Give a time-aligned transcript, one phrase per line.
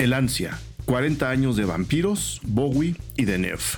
[0.00, 3.76] El ansia, 40 años de vampiros, Bowie y de Neff.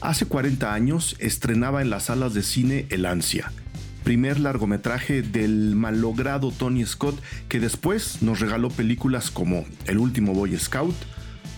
[0.00, 3.52] Hace 40 años estrenaba en las salas de cine El ansia,
[4.02, 7.20] primer largometraje del malogrado Tony Scott
[7.50, 10.96] que después nos regaló películas como El último Boy Scout,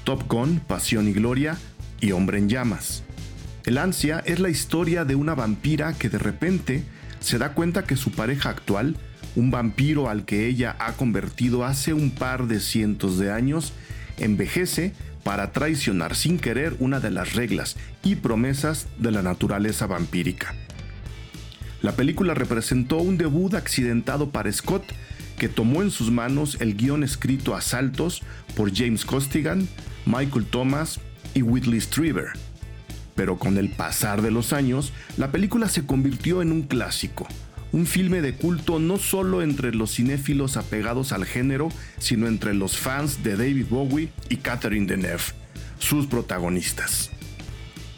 [0.02, 1.56] Top Gun, Pasión y Gloria
[2.00, 3.04] y Hombre en Llamas.
[3.64, 6.82] El ansia es la historia de una vampira que de repente
[7.20, 8.96] se da cuenta que su pareja actual,
[9.36, 13.72] un vampiro al que ella ha convertido hace un par de cientos de años,
[14.18, 14.92] envejece
[15.24, 20.54] para traicionar sin querer una de las reglas y promesas de la naturaleza vampírica.
[21.82, 24.84] La película representó un debut accidentado para Scott,
[25.38, 28.22] que tomó en sus manos el guion escrito a saltos
[28.54, 29.68] por James Costigan,
[30.06, 31.00] Michael Thomas
[31.34, 32.28] y Whitley Strieber.
[33.14, 37.26] Pero con el pasar de los años, la película se convirtió en un clásico,
[37.74, 42.76] un filme de culto no solo entre los cinéfilos apegados al género, sino entre los
[42.76, 45.34] fans de David Bowie y Catherine Deneuve,
[45.80, 47.10] sus protagonistas.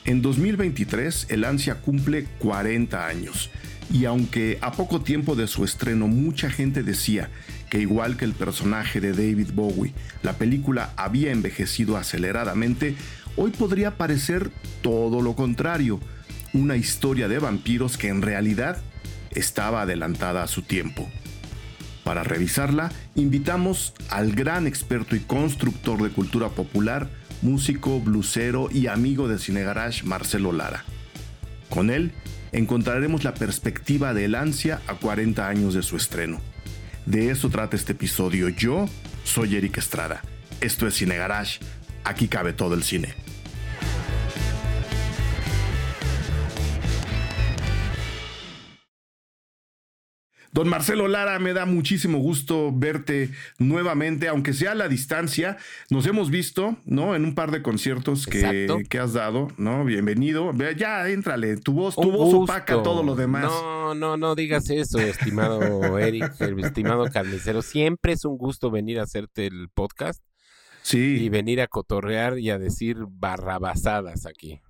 [0.06, 3.50] En 2023, El Ansia cumple 40 años,
[3.92, 7.28] y aunque a poco tiempo de su estreno mucha gente decía
[7.68, 12.96] que igual que el personaje de David Bowie, la película había envejecido aceleradamente,
[13.36, 16.00] hoy podría parecer todo lo contrario,
[16.54, 18.78] una historia de vampiros que en realidad
[19.38, 21.08] estaba adelantada a su tiempo.
[22.04, 27.08] Para revisarla, invitamos al gran experto y constructor de cultura popular,
[27.42, 30.84] músico, blusero y amigo de Cine Garage, Marcelo Lara.
[31.68, 32.12] Con él
[32.52, 36.40] encontraremos la perspectiva del ansia a 40 años de su estreno.
[37.06, 38.48] De eso trata este episodio.
[38.48, 38.88] Yo
[39.24, 40.22] soy Eric Estrada.
[40.60, 41.60] Esto es Cine Garage.
[42.04, 43.25] Aquí cabe todo el cine.
[50.56, 55.58] Don Marcelo Lara, me da muchísimo gusto verte nuevamente, aunque sea a la distancia.
[55.90, 57.14] Nos hemos visto, ¿no?
[57.14, 59.84] En un par de conciertos que, que has dado, ¿no?
[59.84, 60.54] Bienvenido.
[60.74, 63.44] Ya, éntrale, tu voz, tu voz opaca todo lo demás.
[63.44, 65.60] No, no, no digas eso, estimado
[65.98, 67.60] Eric, estimado carnicero.
[67.60, 70.22] Siempre es un gusto venir a hacerte el podcast.
[70.80, 71.18] Sí.
[71.20, 74.62] Y venir a cotorrear y a decir barrabasadas aquí.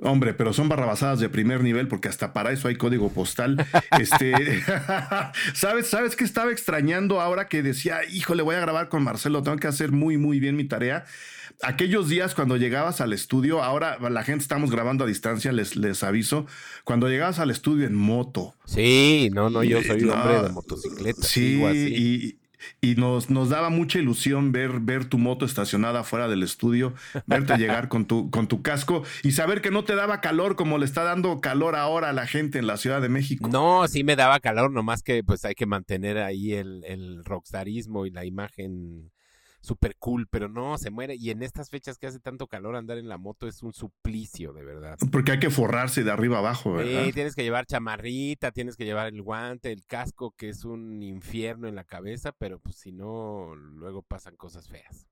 [0.00, 3.64] Hombre, pero son barrabasadas de primer nivel porque hasta para eso hay código postal.
[4.00, 4.62] este,
[5.54, 9.58] ¿sabes, ¿Sabes qué estaba extrañando ahora que decía, híjole, voy a grabar con Marcelo, tengo
[9.58, 11.04] que hacer muy, muy bien mi tarea?
[11.62, 16.02] Aquellos días cuando llegabas al estudio, ahora la gente estamos grabando a distancia, les, les
[16.02, 16.46] aviso,
[16.82, 18.56] cuando llegabas al estudio en moto.
[18.64, 21.22] Sí, no, no, yo soy un hombre de motocicleta.
[21.22, 22.41] Sí, y,
[22.80, 26.94] y nos, nos daba mucha ilusión ver, ver tu moto estacionada fuera del estudio,
[27.26, 30.78] verte llegar con tu, con tu casco y saber que no te daba calor como
[30.78, 33.48] le está dando calor ahora a la gente en la Ciudad de México.
[33.48, 38.06] No, sí me daba calor, nomás que pues hay que mantener ahí el, el rockstarismo
[38.06, 39.11] y la imagen
[39.62, 41.14] súper cool, pero no, se muere.
[41.14, 44.52] Y en estas fechas que hace tanto calor, andar en la moto es un suplicio,
[44.52, 44.98] de verdad.
[45.10, 47.04] Porque hay que forrarse de arriba abajo, ¿verdad?
[47.04, 51.02] Sí, tienes que llevar chamarrita, tienes que llevar el guante, el casco, que es un
[51.02, 55.06] infierno en la cabeza, pero pues si no, luego pasan cosas feas.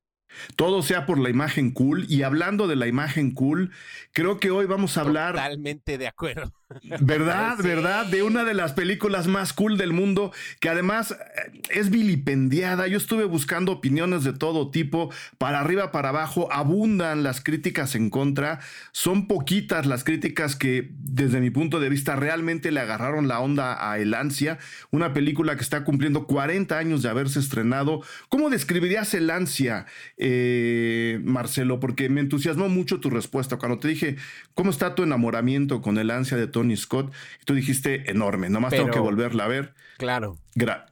[0.56, 2.06] Todo sea por la imagen cool.
[2.08, 3.72] Y hablando de la imagen cool,
[4.12, 5.34] creo que hoy vamos a hablar.
[5.34, 6.52] Totalmente de acuerdo.
[7.00, 7.56] ¿Verdad?
[7.62, 8.06] ¿Verdad?
[8.06, 12.86] De una de las películas más cool del mundo, que además eh, es vilipendiada.
[12.86, 18.08] Yo estuve buscando opiniones de todo tipo, para arriba, para abajo, abundan las críticas en
[18.08, 18.60] contra.
[18.92, 23.90] Son poquitas las críticas que, desde mi punto de vista, realmente le agarraron la onda
[23.90, 24.58] a El Ansia,
[24.90, 28.02] una película que está cumpliendo 40 años de haberse estrenado.
[28.28, 29.86] ¿Cómo describirías El Ansia,
[30.18, 31.80] eh, Marcelo?
[31.80, 34.16] Porque me entusiasmó mucho tu respuesta cuando te dije,
[34.54, 37.12] ¿cómo está tu enamoramiento con El Ansia de todo Tony Scott.
[37.40, 39.74] Y tú dijiste enorme, nomás tengo que volverla a ver.
[39.96, 40.38] Claro.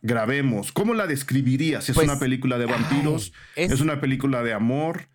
[0.02, 0.72] grabemos.
[0.72, 1.88] ¿Cómo la describirías?
[1.88, 3.32] ¿Es pues, una película de vampiros?
[3.54, 5.08] es, una película de amor?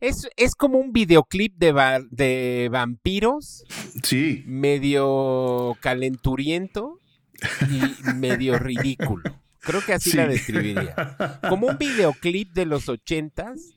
[0.00, 1.74] Es, es como un videoclip de,
[2.10, 3.64] de vampiros.
[4.02, 4.44] Sí.
[4.46, 6.98] Medio calenturiento
[7.70, 9.38] y medio ridículo.
[9.60, 11.40] Creo que así la describiría.
[11.48, 13.74] Como un videoclip de los ochentas.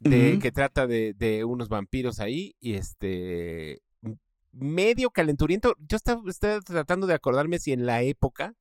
[0.00, 3.82] De, que trata de, de, unos vampiros ahí y este
[4.58, 5.74] medio calenturiento.
[5.88, 6.22] Yo estaba,
[6.64, 8.54] tratando de acordarme si en la época,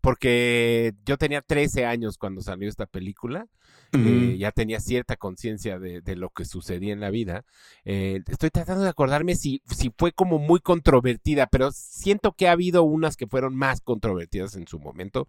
[0.00, 3.46] porque yo tenía 13 años cuando salió esta película,
[3.92, 7.44] eh, ya tenía cierta conciencia de, lo que sucedía en la vida.
[7.84, 12.52] Eh, estoy tratando de acordarme si, si fue como muy controvertida, pero siento que ha
[12.52, 15.28] habido unas que fueron más controvertidas en su momento.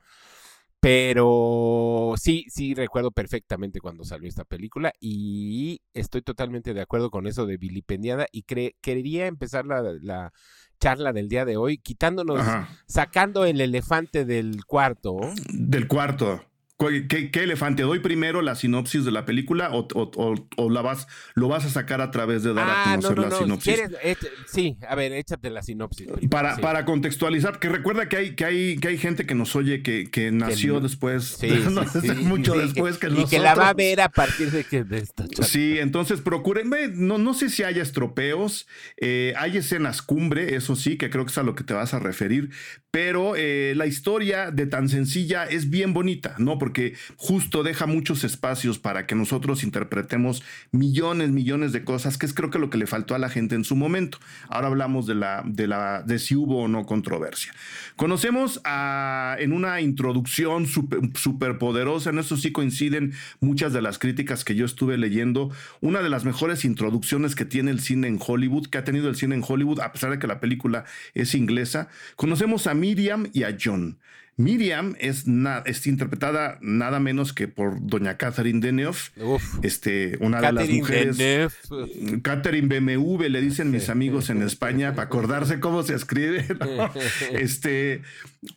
[0.82, 7.28] Pero sí, sí recuerdo perfectamente cuando salió esta película y estoy totalmente de acuerdo con
[7.28, 8.42] eso de vilipendiada y
[8.82, 10.34] quería empezar la,
[10.80, 12.42] charla del día de hoy quitándonos,
[12.88, 15.20] sacando el elefante del cuarto.
[15.54, 16.44] Del cuarto.
[16.88, 17.84] ¿Qué, elefante?
[17.84, 22.12] ¿Doy primero la sinopsis de la película o, la vas, lo vas a sacar a
[22.12, 23.82] través de dar a ah, conocer la sinopsis?
[24.48, 26.08] sí, a ver, échate la sinopsis.
[26.30, 29.84] para, para contextualizar, que recuerda que hay, que hay, que hay gente que nos oye
[29.84, 31.40] que, que nació después,
[32.22, 33.32] mucho después que nosotros.
[33.32, 36.88] Y que la va a ver a partir de que de esta Sí, entonces procúrenme,
[36.88, 38.68] no, no sé si haya estropeos,
[38.98, 41.94] eh, hay escenas cumbre, eso sí, que creo que es a lo que te vas
[41.94, 42.50] a referir,
[42.92, 46.58] pero eh, la historia de tan sencilla es bien bonita, ¿no?
[46.58, 50.42] Porque porque justo deja muchos espacios para que nosotros interpretemos
[50.72, 53.56] millones, millones de cosas, que es creo que lo que le faltó a la gente
[53.56, 54.20] en su momento.
[54.48, 57.52] Ahora hablamos de la de la de si hubo o no controversia.
[57.98, 58.62] Conocemos
[59.38, 64.64] en una introducción súper poderosa, en eso sí coinciden muchas de las críticas que yo
[64.66, 65.52] estuve leyendo,
[65.82, 69.18] una de las mejores introducciones que tiene el cine en Hollywood, que ha tenido el
[69.18, 70.86] cine en Hollywood, a pesar de que la película
[71.16, 71.90] es inglesa.
[72.16, 74.00] Conocemos a Miriam y a John.
[74.42, 75.26] Miriam es,
[75.66, 78.98] es, interpretada nada menos que por doña Catherine Deneuve,
[79.62, 81.18] este, una de las mujeres.
[81.18, 82.22] Deneuve.
[82.22, 86.46] Catherine BMW, le dicen mis amigos en España, para acordarse cómo se escribe.
[87.34, 88.02] este,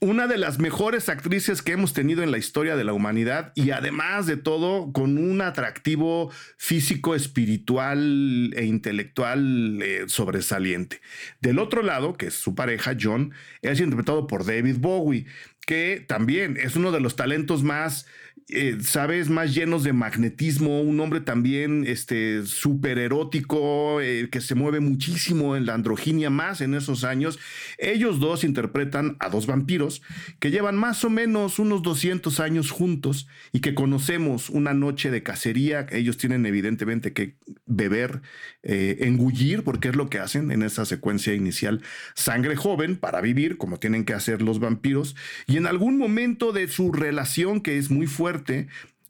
[0.00, 3.70] una de las mejores actrices que hemos tenido en la historia de la humanidad y
[3.70, 11.00] además de todo, con un atractivo físico, espiritual e intelectual eh, sobresaliente.
[11.40, 15.26] Del otro lado, que es su pareja, John, es interpretado por David Bowie
[15.64, 18.06] que también es uno de los talentos más,
[18.48, 24.54] eh, sabes, más llenos de magnetismo, un hombre también este, súper erótico, eh, que se
[24.54, 27.38] mueve muchísimo en la androginia más en esos años.
[27.78, 30.02] Ellos dos interpretan a dos vampiros
[30.40, 35.22] que llevan más o menos unos 200 años juntos y que conocemos una noche de
[35.22, 35.86] cacería.
[35.90, 38.20] Ellos tienen evidentemente que beber,
[38.62, 41.82] eh, engullir, porque es lo que hacen en esa secuencia inicial,
[42.14, 45.16] sangre joven para vivir, como tienen que hacer los vampiros.
[45.46, 48.33] Y en algún momento de su relación, que es muy fuerte,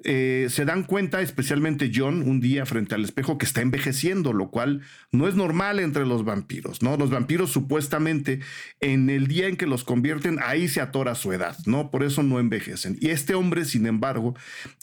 [0.07, 4.51] eh, se dan cuenta, especialmente John, un día frente al espejo, que está envejeciendo, lo
[4.51, 4.83] cual
[5.13, 6.99] no es normal entre los vampiros, ¿no?
[6.99, 8.41] Los vampiros supuestamente
[8.81, 11.91] en el día en que los convierten, ahí se atora su edad, ¿no?
[11.91, 12.99] Por eso no envejecen.
[13.01, 14.37] Y este hombre, sin embargo,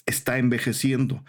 [0.08, 1.24] está envejeciendo.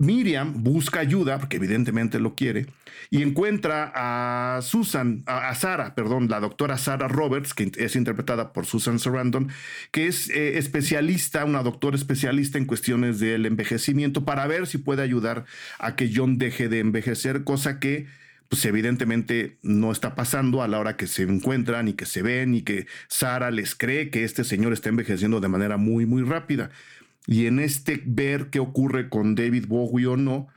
[0.00, 2.66] Miriam busca ayuda, porque evidentemente lo quiere,
[3.10, 8.64] y encuentra a Susan, a, Sara, perdón, la doctora Sara Roberts, que es interpretada por
[8.64, 9.50] Susan Sarandon,
[9.90, 15.02] que es eh, especialista, una doctora especialista en cuestiones del envejecimiento, para ver si puede
[15.02, 15.44] ayudar
[15.78, 18.06] a que John deje de envejecer, cosa que
[18.48, 22.54] pues evidentemente no está pasando a la hora que se encuentran y que se ven
[22.56, 26.70] y que Sara les cree que este señor está envejeciendo de manera muy, muy rápida.
[27.26, 30.48] Y en este ver qué ocurre con David Bowie o no,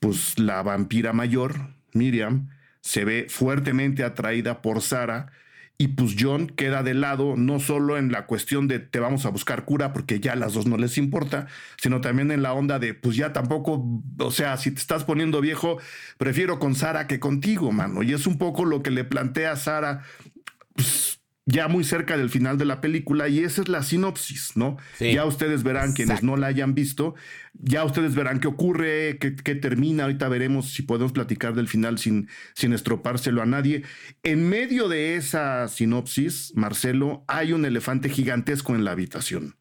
[0.00, 2.50] pues la vampira mayor, Miriam,
[2.80, 5.32] se ve fuertemente atraída por Sara
[5.76, 9.30] y pues John queda de lado no solo en la cuestión de te vamos a
[9.30, 12.78] buscar cura porque ya a las dos no les importa, sino también en la onda
[12.78, 15.78] de pues ya tampoco, o sea, si te estás poniendo viejo,
[16.16, 18.02] prefiero con Sara que contigo, mano.
[18.02, 20.02] Y es un poco lo que le plantea Sara,
[20.74, 24.78] pues ya muy cerca del final de la película y esa es la sinopsis, ¿no?
[24.98, 27.14] Ya ustedes verán quienes no la hayan visto,
[27.52, 32.28] ya ustedes verán qué ocurre, qué, termina, ahorita veremos si podemos platicar del final sin,
[32.54, 33.82] sin estropárselo a nadie.
[34.22, 39.56] En medio de esa sinopsis, Marcelo, hay un elefante gigantesco en la habitación.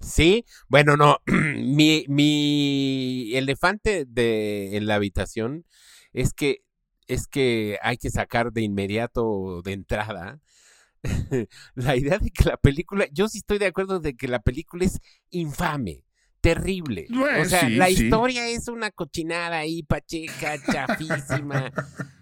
[0.00, 5.64] Sí, bueno, no, mi, mi elefante de, en la habitación
[6.12, 6.62] es que,
[7.06, 10.40] es que hay que sacar de inmediato, de entrada,
[11.74, 14.84] la idea de que la película, yo sí estoy de acuerdo de que la película
[14.84, 16.04] es infame,
[16.40, 17.06] terrible.
[17.40, 21.72] o sea, la historia es una cochinada ahí, pacheca, chafísima,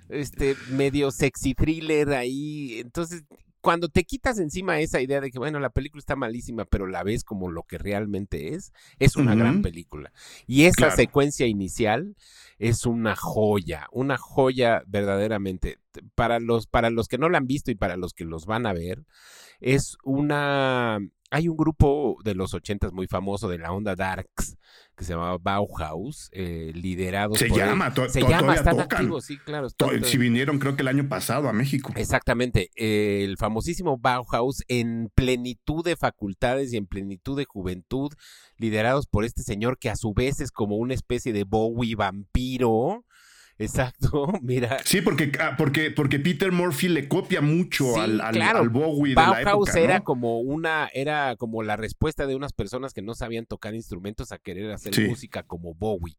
[0.09, 2.81] este, medio sexy thriller ahí.
[2.81, 3.25] Entonces,
[3.61, 7.03] cuando te quitas encima esa idea de que, bueno, la película está malísima, pero la
[7.03, 10.13] ves como lo que realmente es, es una gran película.
[10.47, 12.17] Y esa secuencia inicial
[12.59, 15.79] es una joya, una joya verdaderamente.
[16.15, 18.67] Para los, para los que no la han visto y para los que los van
[18.67, 19.05] a ver,
[19.61, 21.01] es una
[21.31, 24.57] hay un grupo de los ochentas muy famoso de la onda Darks
[24.97, 29.69] que se llamaba Bauhaus, eh, liderado se llama, se llama, están activos, sí, claro.
[30.03, 31.91] si vinieron creo que el año pasado a México.
[31.97, 38.13] Exactamente, el famosísimo Bauhaus en plenitud de facultades y en plenitud de juventud,
[38.59, 43.07] liderados por este señor que a su vez es como una especie de Bowie vampiro
[43.61, 44.79] Exacto, mira.
[44.85, 49.43] Sí, porque, ah, porque, porque Peter Murphy le copia mucho al, al, Bowie de la
[49.43, 53.75] época, era como una, era como la respuesta de unas personas que no sabían tocar
[53.75, 56.17] instrumentos a querer hacer música como Bowie.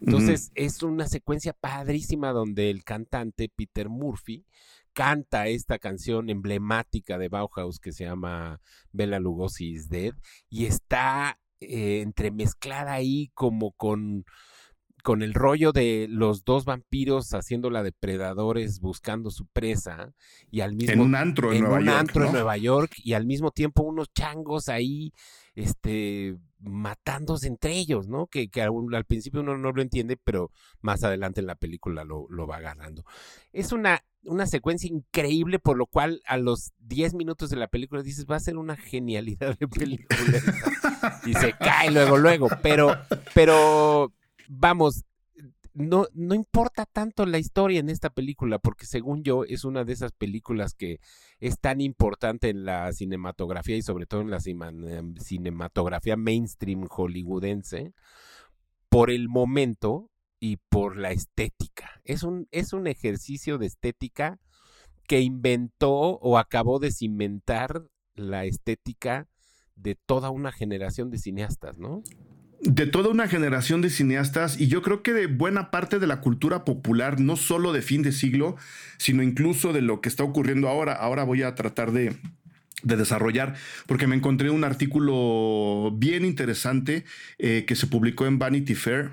[0.00, 4.44] Entonces, es una secuencia padrísima donde el cantante Peter Murphy
[4.92, 8.60] canta esta canción emblemática de Bauhaus que se llama
[8.92, 10.12] Bella Lugosi is Dead
[10.50, 14.24] y está eh, entremezclada ahí como con
[15.04, 20.14] con el rollo de los dos vampiros haciéndola depredadores buscando su presa
[20.50, 23.12] y al mismo en un antro en, Nueva un York, antro en Nueva York y
[23.12, 25.12] al mismo tiempo unos changos ahí
[25.54, 28.28] este matándose entre ellos, ¿no?
[28.28, 32.26] Que, que al, principio uno no lo entiende, pero más adelante en la película lo,
[32.30, 33.04] lo va agarrando.
[33.52, 38.02] Es una, una secuencia increíble, por lo cual a los 10 minutos de la película
[38.02, 40.18] dices, va a ser una genialidad de película.
[41.26, 42.48] y se cae luego, luego.
[42.62, 42.96] Pero,
[43.34, 44.10] pero
[44.48, 45.04] vamos,
[45.74, 49.92] no, no importa tanto la historia en esta película, porque según yo es una de
[49.92, 51.00] esas películas que
[51.40, 57.92] es tan importante en la cinematografía y sobre todo en la em, cinematografía mainstream hollywoodense,
[58.88, 62.00] por el momento y por la estética.
[62.04, 64.38] Es un, es un ejercicio de estética
[65.08, 67.82] que inventó o acabó de cimentar
[68.14, 69.26] la estética
[69.74, 72.02] de toda una generación de cineastas, ¿no?
[72.64, 76.20] De toda una generación de cineastas y yo creo que de buena parte de la
[76.20, 78.56] cultura popular, no solo de fin de siglo,
[78.96, 80.94] sino incluso de lo que está ocurriendo ahora.
[80.94, 82.16] Ahora voy a tratar de,
[82.82, 83.54] desarrollar,
[83.86, 87.04] porque me encontré un artículo bien interesante
[87.38, 89.12] eh, que se publicó en Vanity Fair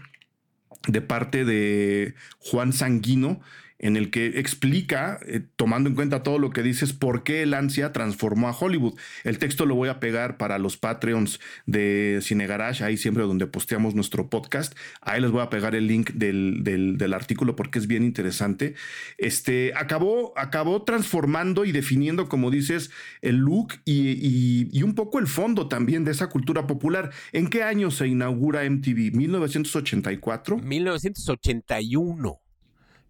[0.88, 3.39] de parte de Juan Sanguino,
[3.82, 7.54] en el que explica, eh, tomando en cuenta todo lo que dices, por qué el
[7.54, 8.94] ansia transformó a Hollywood.
[9.24, 13.48] El texto lo voy a pegar para los Patreons de Cine Garage, ahí siempre donde
[13.48, 14.78] posteamos nuestro podcast.
[15.02, 18.76] Ahí les voy a pegar el link del, artículo porque es bien interesante.
[19.18, 25.28] Este, acabó, acabó transformando y definiendo, como dices, el look y, y un poco el
[25.28, 27.12] fondo también de esa cultura popular.
[27.32, 29.12] ¿En qué año se inaugura MTV?
[29.12, 30.62] ¿1984?
[30.62, 32.42] 1981.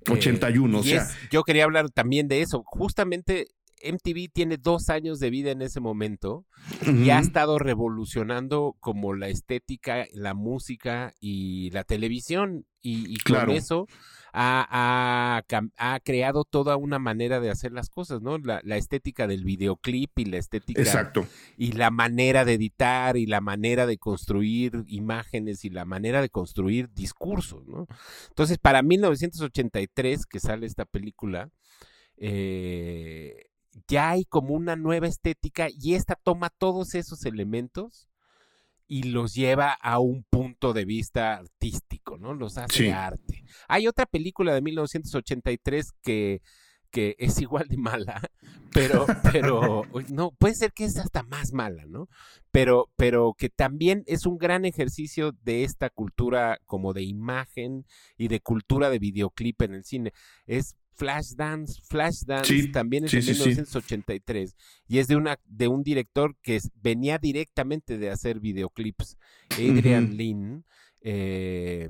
[0.10, 1.08] 81, o sea.
[1.32, 2.64] yo quería hablar también de eso.
[2.66, 3.48] Justamente
[3.84, 6.46] MTV tiene dos años de vida en ese momento
[6.86, 12.66] y ha estado revolucionando como la estética, la música y la televisión.
[12.84, 13.86] Y, con eso
[14.34, 18.38] ha, creado toda una manera de hacer las cosas, ¿no?
[18.38, 20.82] La, estética del videoclip y la estética.
[20.82, 21.28] Exacto.
[21.58, 26.30] Y la manera de editar y la manera de construir imágenes y la manera de
[26.30, 27.88] construir discursos, ¿no?
[28.30, 31.50] Entonces, para 1983, que sale esta película,
[32.18, 33.48] eh,
[33.88, 38.11] ya hay como una nueva estética y esta toma todos esos elementos
[38.92, 42.34] y los lleva a un punto de vista artístico, ¿no?
[42.34, 43.46] Los hace arte.
[43.70, 46.42] Hay otra película de 1983 que,
[46.90, 48.22] que es igual de mala,
[48.74, 52.10] pero, pero, no, puede ser que es hasta más mala, ¿no?
[52.52, 57.86] Pero, pero que también es un gran ejercicio de esta cultura como de imagen
[58.18, 60.12] y de cultura de videoclip en el cine.
[60.48, 64.56] Es Flashdance, Flashdance también es de 1983
[64.88, 69.18] y es de una de un director que venía directamente de hacer videoclips,
[69.52, 70.66] Adrian Lin,
[71.02, 71.90] eh,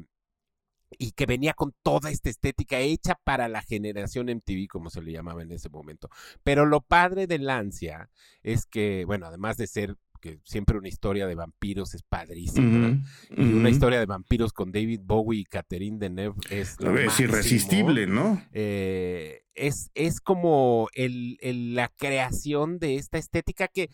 [0.97, 5.11] y que venía con toda esta estética hecha para la generación MTV, como se le
[5.11, 6.09] llamaba en ese momento.
[6.43, 8.09] Pero lo padre de Lancia
[8.43, 13.01] es que, bueno, además de ser que siempre una historia de vampiros es padrísima.
[13.35, 16.77] Y una historia de vampiros con David Bowie y Catherine Deneuve es...
[16.79, 18.41] es irresistible, ¿no?
[18.53, 21.37] Eh, es, es como el,
[21.75, 23.89] la creación de esta estética que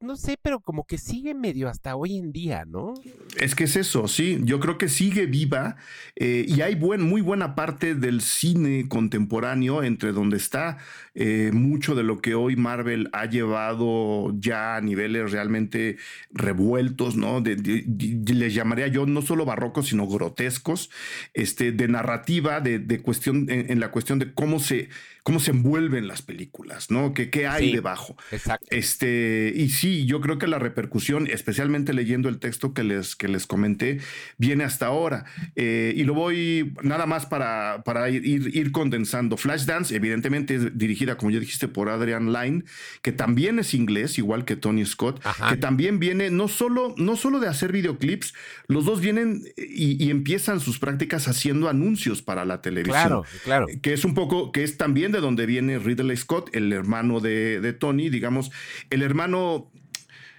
[0.00, 2.94] no, sé, pero como que sigue medio hasta hoy en día, ¿no?
[3.38, 5.76] Es que es eso, sí, yo creo que sigue viva
[6.16, 10.78] eh, y hay buen, muy buena parte del cine contemporáneo entre donde está
[11.14, 15.96] eh, mucho de lo que hoy Marvel ha llevado ya a niveles realmente
[16.30, 17.40] revueltos, ¿no?
[17.40, 20.90] les llamaría yo no solo barrocos, sino grotescos,
[21.32, 24.88] este, de narrativa, de, cuestión, en, la cuestión de cómo se,
[25.22, 27.14] cómo se envuelven las películas, ¿no?
[27.14, 28.16] ¿Qué, qué hay debajo?
[28.30, 28.66] Exacto.
[28.70, 33.28] Este, y sí, yo creo que la repercusión, especialmente leyendo el texto que les, que
[33.28, 34.00] les comenté,
[34.38, 35.24] viene hasta ahora.
[35.56, 39.36] Eh, y lo voy nada más para, para ir, ir, condensando.
[39.36, 42.64] Flashdance, evidentemente, es dirigida, como ya dijiste, por Adrian Lyne,
[43.02, 47.40] que también es inglés, igual que Tony Scott, que también viene no solo, no solo
[47.40, 48.34] de hacer videoclips,
[48.66, 52.94] los dos vienen y, empiezan sus prácticas haciendo anuncios para la televisión.
[52.94, 53.66] Claro, claro.
[53.82, 57.60] Que es un poco, que es también de donde viene Ridley Scott, el hermano de,
[57.60, 58.50] de Tony, digamos,
[58.90, 59.70] el hermano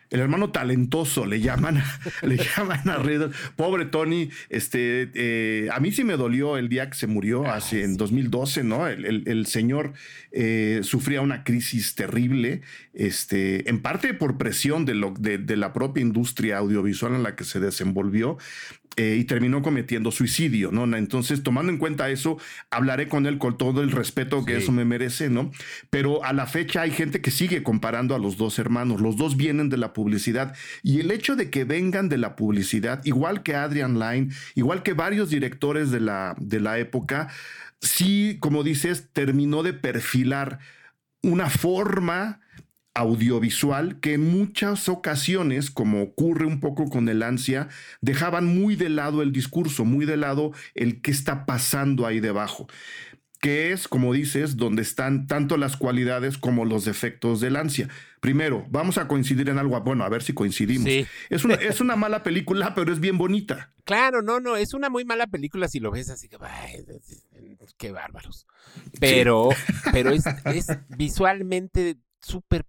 [0.10, 1.82] el hermano talentoso, le llaman,
[2.22, 3.32] le llaman a Riddle.
[3.56, 7.56] Pobre Tony, este, eh, a mí sí me dolió el día que se murió, ah,
[7.56, 8.88] hace en 2012, ¿no?
[8.88, 9.94] El, señor
[10.32, 12.62] eh, sufría una crisis terrible,
[12.94, 17.44] este, en parte por presión de, lo, de, la propia industria audiovisual en la que
[17.44, 18.38] se desenvolvió.
[18.98, 20.86] Eh, y terminó cometiendo suicidio, ¿no?
[20.96, 22.38] Entonces, tomando en cuenta eso,
[22.70, 25.52] hablaré con él con todo el respeto que eso me merece, ¿no?
[25.90, 29.02] Pero a la fecha hay gente que sigue comparando a los dos hermanos.
[29.02, 33.04] Los dos vienen de la publicidad y el hecho de que vengan de la publicidad,
[33.04, 37.28] igual que Adrian Lyne, igual que varios directores de la, de la época,
[37.82, 40.60] sí, como dices, terminó de perfilar
[41.22, 42.40] una forma
[42.96, 47.68] audiovisual que en muchas ocasiones, como ocurre un poco con el ansia,
[48.02, 52.68] dejaban muy de lado el discurso, muy de lado el que está pasando ahí debajo
[53.42, 57.90] que es, como dices, donde están tanto las cualidades como los defectos del ansia.
[58.20, 60.90] Primero, vamos a coincidir en algo, bueno, a ver si coincidimos.
[61.30, 63.72] Es, una, es una mala película, pero es bien bonita.
[63.84, 66.40] Claro, no, no, es una muy mala película si lo ves así que,
[67.78, 68.48] qué bárbaros.
[69.00, 69.50] Pero,
[69.92, 72.66] pero es, es visualmente súper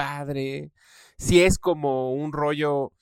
[0.00, 0.72] padre.
[1.18, 2.92] Si es como un rollo,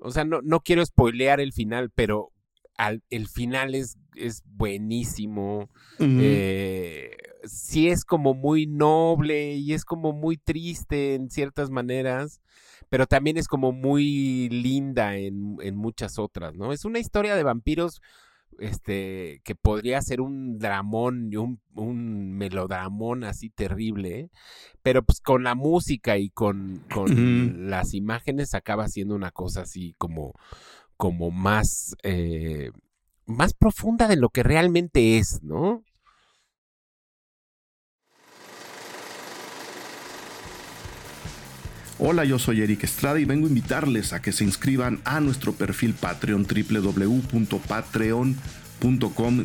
[0.00, 2.32] o sea, no, no quiero spoilear el final, pero
[2.78, 5.68] al, el final es, es buenísimo.
[6.00, 7.10] Eh,
[7.44, 12.40] sí es como muy noble y es como muy triste en ciertas maneras,
[12.88, 16.72] pero también es como muy linda en, en muchas otras, ¿no?
[16.72, 18.00] Es una historia de vampiros
[18.58, 24.30] este, que podría ser un dramón, un, un melodramón así terrible,
[24.82, 29.94] pero pues con la música y con, con las imágenes acaba siendo una cosa así
[29.98, 30.34] como,
[30.96, 32.70] como más, eh,
[33.26, 35.84] más profunda de lo que realmente es, ¿no?
[42.00, 45.52] Hola, yo soy Eric Estrada y vengo a invitarles a que se inscriban a nuestro
[45.52, 48.67] perfil Patreon www.patreon.com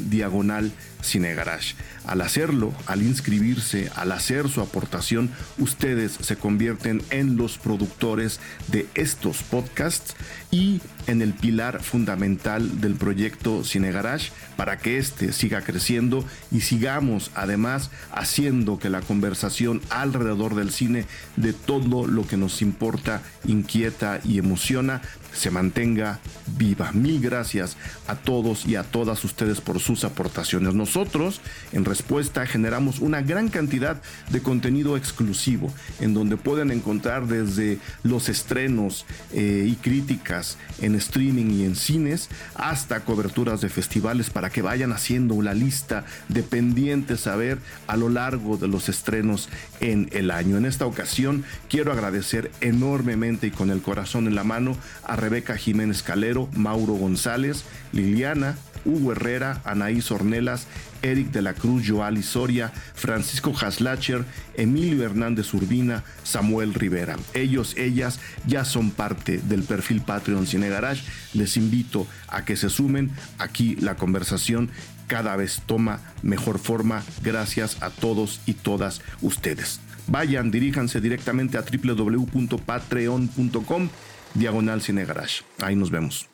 [0.09, 0.71] diagonal
[1.03, 1.75] Cinegarage.
[2.05, 8.87] Al hacerlo, al inscribirse, al hacer su aportación, ustedes se convierten en los productores de
[8.95, 10.15] estos podcasts
[10.51, 16.61] y en el pilar fundamental del proyecto Cine Garage para que éste siga creciendo y
[16.61, 21.05] sigamos además haciendo que la conversación alrededor del cine
[21.35, 25.01] de todo lo que nos importa, inquieta y emociona
[25.33, 26.19] se mantenga
[26.57, 26.91] viva.
[26.91, 30.73] Mil gracias a todos y a todas ustedes por sus aportaciones.
[30.73, 31.41] Nosotros,
[31.71, 38.29] en respuesta, generamos una gran cantidad de contenido exclusivo, en donde pueden encontrar desde los
[38.29, 44.61] estrenos eh, y críticas en streaming y en cines, hasta coberturas de festivales para que
[44.61, 50.09] vayan haciendo una lista de pendientes a ver a lo largo de los estrenos en
[50.11, 50.57] el año.
[50.57, 55.55] En esta ocasión, quiero agradecer enormemente y con el corazón en la mano a Rebeca
[55.55, 60.67] Jiménez Calero, Mauro González, Liliana, Hugo Herrera, Anaís Ornelas,
[61.01, 67.15] Eric de la Cruz, Joali Soria, Francisco Haslacher, Emilio Hernández Urbina, Samuel Rivera.
[67.33, 71.05] Ellos, ellas ya son parte del perfil Patreon Cine Garage.
[71.33, 73.09] Les invito a que se sumen.
[73.37, 74.71] Aquí la conversación
[75.07, 79.79] cada vez toma mejor forma gracias a todos y todas ustedes.
[80.07, 83.89] Vayan, diríjanse directamente a www.patreon.com
[84.33, 85.43] diagonal Cine Garage.
[85.61, 86.29] Ahí nos vemos.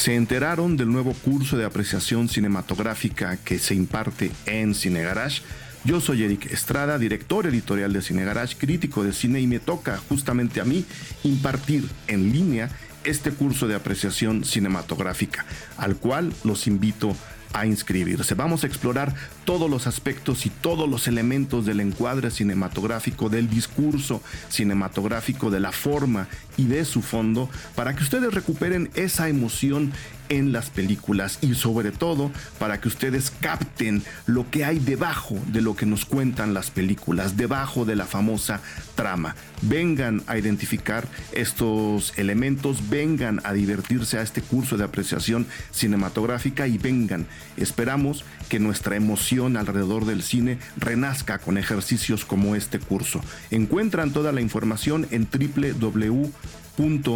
[0.00, 5.42] se enteraron del nuevo curso de apreciación cinematográfica que se imparte en Cine Garage.
[5.84, 9.98] Yo soy Eric Estrada, director editorial de Cine Garage, crítico de cine y me toca
[10.08, 10.86] justamente a mí
[11.22, 12.70] impartir en línea
[13.04, 15.44] este curso de apreciación cinematográfica,
[15.76, 18.34] al cual los invito a inscribirse.
[18.34, 24.22] Vamos a explorar todos los aspectos y todos los elementos del encuadre cinematográfico, del discurso
[24.48, 26.28] cinematográfico, de la forma
[26.60, 29.92] y de su fondo, para que ustedes recuperen esa emoción
[30.30, 35.60] en las películas y sobre todo para que ustedes capten lo que hay debajo de
[35.60, 38.60] lo que nos cuentan las películas, debajo de la famosa
[38.94, 39.34] trama.
[39.62, 46.78] Vengan a identificar estos elementos, vengan a divertirse a este curso de apreciación cinematográfica y
[46.78, 47.26] vengan.
[47.56, 53.20] Esperamos que nuestra emoción alrededor del cine renazca con ejercicios como este curso.
[53.50, 56.30] Encuentran toda la información en www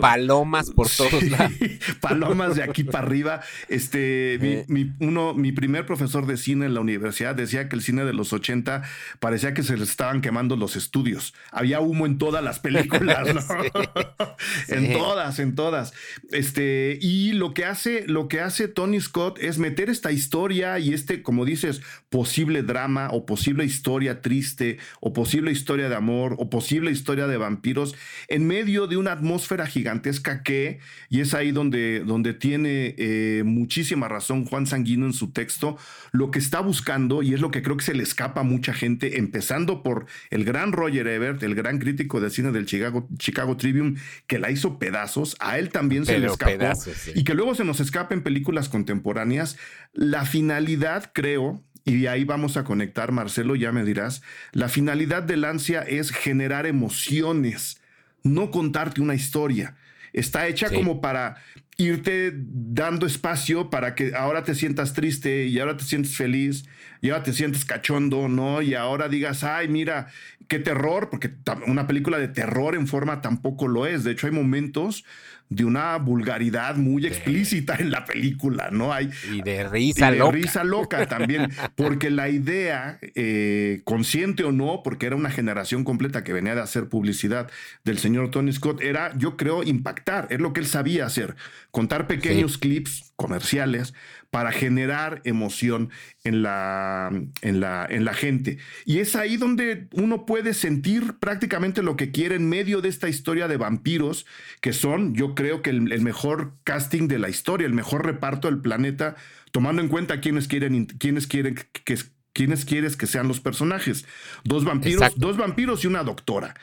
[0.00, 1.52] Palomas por todos lados.
[2.00, 3.40] Palomas de aquí para arriba.
[3.68, 4.64] Este, eh.
[4.68, 8.12] mi, uno, mi primer profesor de cine en la universidad decía que el cine de
[8.12, 8.82] los 80
[9.18, 11.34] parecía que se les estaban quemando los estudios.
[11.50, 13.40] Había humo en todas las películas, ¿no?
[14.68, 15.92] en todas, en todas.
[16.30, 20.94] Este, y lo que hace, lo que hace Tony Scott es meter esta historia y
[20.94, 26.90] este, como dices, posible drama o posible historia triste o posible historia de amor posible
[26.90, 27.94] historia de vampiros
[28.28, 30.78] en medio de una atmósfera gigantesca que,
[31.08, 35.76] y es ahí donde, donde tiene eh, muchísima razón Juan Sanguino en su texto,
[36.12, 38.72] lo que está buscando, y es lo que creo que se le escapa a mucha
[38.72, 43.56] gente, empezando por el gran Roger Ebert, el gran crítico de cine del Chicago, Chicago
[43.56, 46.72] Tribune, que la hizo pedazos, a él también se le escapó,
[47.14, 49.56] y que luego se nos escapa en películas contemporáneas,
[49.92, 55.44] la finalidad, creo, y ahí vamos a conectar, Marcelo, ya me dirás, la finalidad del
[55.44, 57.80] ansia es generar emociones,
[58.22, 59.76] no contarte una historia.
[60.12, 61.36] Está hecha como para
[61.76, 66.64] irte dando espacio para que ahora te sientas triste y ahora te sientes feliz
[67.00, 68.62] y ahora te sientes cachondo, ¿no?
[68.62, 70.06] Y ahora digas, ay, mira,
[70.48, 71.32] qué terror, porque
[71.66, 74.04] una película de terror en forma tampoco lo es.
[74.04, 75.04] De hecho, hay momentos
[75.48, 78.92] de una vulgaridad muy explícita en la película, ¿no?
[78.92, 84.52] Hay, y de risa y de risa loca también, porque la idea, eh, consciente o
[84.52, 87.50] no, porque era una generación completa que venía de hacer publicidad
[87.84, 91.36] del señor Tony Scott, era, yo creo, impactar, es lo que él sabía hacer,
[91.70, 93.94] contar pequeños clips comerciales
[94.34, 95.90] para generar emoción
[96.24, 97.08] en la,
[97.42, 98.58] en, la, en la gente.
[98.84, 103.08] Y es ahí donde uno puede sentir prácticamente lo que quiere en medio de esta
[103.08, 104.26] historia de vampiros,
[104.60, 108.60] que son, yo creo que el, mejor casting de la historia, el mejor reparto del
[108.60, 109.16] planeta,
[109.52, 111.98] tomando en cuenta quiénes quieren, quiénes quieren que,
[112.32, 114.06] quiénes quieres que sean los personajes.
[114.44, 116.54] Dos vampiros, dos vampiros y una doctora.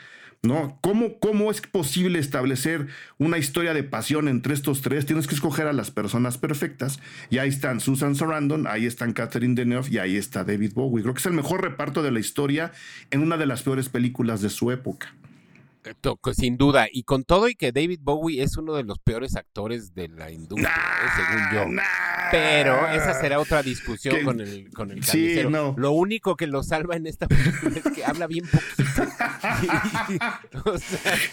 [0.42, 0.78] ¿no?
[0.80, 5.06] ¿Cómo, ¿Cómo es posible establecer una historia de pasión entre estos tres?
[5.06, 7.00] Tienes que escoger a las personas perfectas.
[7.30, 11.02] Y ahí están Susan Sarandon, ahí están Catherine Deneuve y ahí está David Bowie.
[11.02, 12.72] Creo que es el mejor reparto de la historia
[13.10, 15.14] en una de las peores películas de su época.
[16.34, 19.94] Sin duda, y con todo y que David Bowie es uno de los peores actores
[19.94, 21.08] de la industria, ¿eh?
[21.16, 21.82] según yo.
[22.30, 25.74] Pero esa será otra discusión con el con el sí, no.
[25.76, 29.02] Lo único que lo salva en esta película es que habla bien poquito.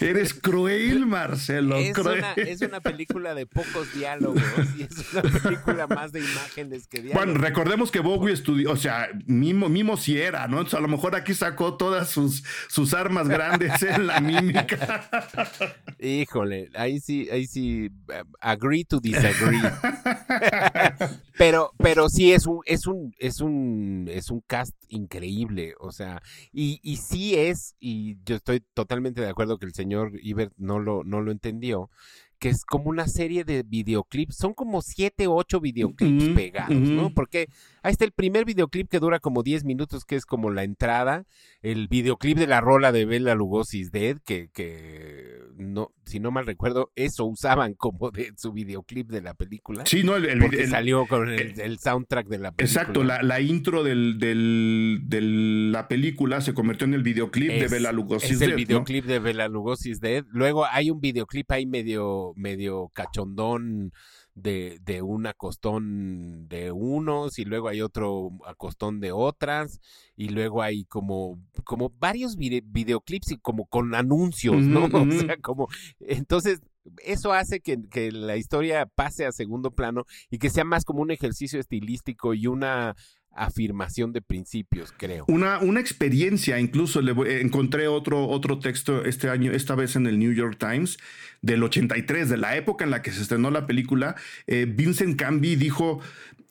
[0.00, 1.76] Eres cruel, Marcelo.
[1.76, 4.42] Es, Una, es una película de pocos diálogos
[4.76, 7.24] y es una película más de imágenes que diálogos.
[7.24, 10.58] Bueno, recordemos que Bowie estudió, o sea, Mimo, Mimo sí era, ¿no?
[10.58, 14.20] Entonces a lo mejor aquí sacó todas sus, sus armas grandes en la
[15.98, 17.90] Híjole, ahí sí, ahí sí,
[18.40, 19.60] agree to disagree.
[21.38, 26.22] pero, pero sí es un, es un, es un, es un cast increíble, o sea,
[26.52, 30.78] y, y sí es, y yo estoy totalmente de acuerdo que el señor Ibert no
[30.78, 31.90] lo, no lo entendió,
[32.40, 37.12] que es como una serie de videoclips, son como siete, ocho videoclips pegados, ¿no?
[37.12, 37.48] Porque
[37.82, 41.26] ahí está el primer videoclip que dura como 10 minutos, que es como la entrada,
[41.60, 45.29] el videoclip de la rola de Bella Lugosi's Dead, que, que
[45.60, 49.84] no, si no mal recuerdo, eso usaban como de su videoclip de la película.
[49.86, 52.82] Sí, no, el, el, salió con el, soundtrack de la película.
[52.82, 58.38] Exacto, la, intro del, de la película se convirtió en el videoclip de Bella Lugosi's
[58.38, 58.48] Dead.
[58.48, 60.24] Es el videoclip de Bella Lugosi's Dead.
[60.30, 63.92] Luego hay un videoclip ahí medio, medio cachondón
[64.34, 69.80] de, de un acostón de unos y luego hay otro acostón de otras
[70.16, 74.80] y luego hay como, como varios videoclips y como con anuncios, ¿no?
[75.00, 75.68] O sea, como,
[76.00, 76.60] entonces
[77.04, 81.02] eso hace que, que, la historia pase a segundo plano y que sea más como
[81.02, 82.96] un ejercicio estilístico y una
[83.32, 85.24] afirmación de principios, creo.
[85.28, 90.18] Una, una experiencia, incluso le encontré otro, otro texto este año, esta vez en el
[90.18, 90.98] New York Times,
[91.42, 94.16] del 83, de la época en la que se estrenó la película.
[94.46, 96.00] Eh, Vincent Camby dijo,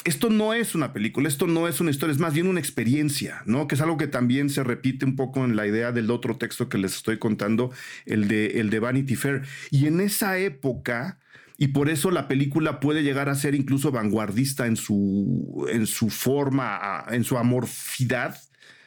[0.06, 3.42] esto no es una película, esto no es una historia, es más bien una experiencia,
[3.46, 3.68] ¿no?
[3.68, 6.70] Que es algo que también se repite un poco en la idea del otro texto
[6.70, 7.72] que les estoy contando,
[8.06, 9.42] el de, el de Vanity Fair.
[9.72, 11.20] Y en esa época
[11.62, 16.10] y por eso la película puede llegar a ser incluso vanguardista en su, en su
[16.10, 18.40] forma, en su amorfidad,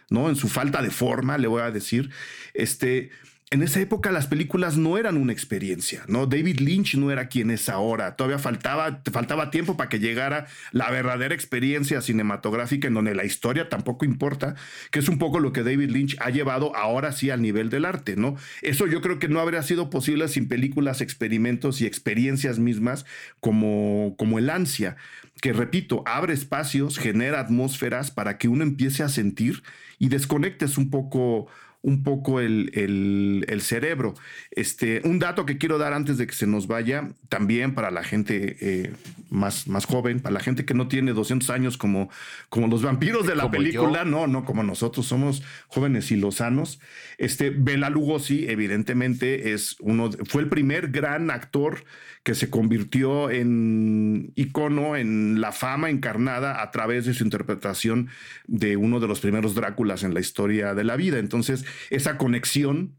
[0.08, 0.30] ¿no?
[0.30, 2.08] En su falta de forma, le voy a decir.
[2.54, 3.11] Este,
[3.53, 6.25] en esa época las películas no eran una experiencia, ¿no?
[6.25, 8.17] David Lynch no era quien es ahora.
[8.17, 13.69] Todavía faltaba, faltaba tiempo para que llegara la verdadera experiencia cinematográfica en donde la historia
[13.69, 14.55] tampoco importa,
[14.91, 17.85] que es un poco lo que David Lynch ha llevado ahora sí al nivel del
[17.85, 18.37] arte, ¿no?
[18.62, 23.05] Eso yo creo que no habría sido posible sin películas, experimentos y experiencias mismas
[23.38, 24.97] como, como el ansia,
[25.43, 29.62] que repito, abre espacios, genera atmósferas para que uno empiece a sentir
[29.99, 31.49] y desconectes un poco
[31.83, 34.14] un poco el, cerebro.
[34.51, 38.03] Este, un dato que quiero dar antes de que se nos vaya, también para la
[38.03, 38.92] gente eh,
[39.33, 42.11] más, más joven, para la gente que no tiene 200 años como,
[42.49, 46.81] como los vampiros de la película, no, no como nosotros, somos jóvenes y lozanos.
[47.18, 51.85] Este, Bela Lugosi, evidentemente, es uno, fue el primer gran actor
[52.23, 58.09] que se convirtió en icono, en la fama encarnada a través de su interpretación
[58.47, 61.18] de uno de los primeros Dráculas en la historia de la vida.
[61.18, 62.97] Entonces, esa conexión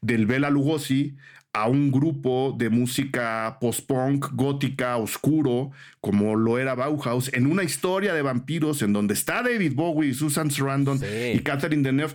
[0.00, 1.16] del Bela Lugosi
[1.52, 8.14] a un grupo de música post-punk, gótica, oscuro, como lo era Bauhaus, en una historia
[8.14, 11.00] de vampiros en donde está David Bowie, Susan Sarandon
[11.34, 12.14] y Catherine Deneuve,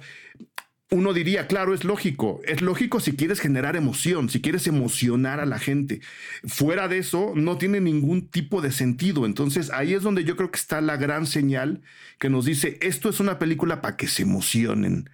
[0.91, 2.41] uno diría, claro, es lógico.
[2.45, 6.01] Es lógico si quieres generar emoción, si quieres emocionar a la gente.
[6.45, 9.25] Fuera de eso, no tiene ningún tipo de sentido.
[9.25, 11.81] Entonces, ahí es donde yo creo que está la gran señal
[12.19, 15.09] que nos dice, esto es una película para que se emocionen.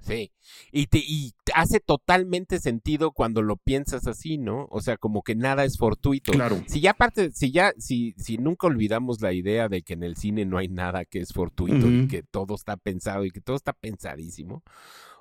[0.00, 0.32] Sí,
[0.74, 4.66] y, te, y hace totalmente sentido cuando lo piensas así, ¿no?
[4.70, 6.32] O sea, como que nada es fortuito.
[6.32, 6.62] Claro.
[6.66, 10.16] Si ya aparte, si ya, si, si nunca olvidamos la idea de que en el
[10.16, 13.54] cine no hay nada que es fortuito y que todo está pensado y que todo
[13.54, 14.62] está pensadísimo.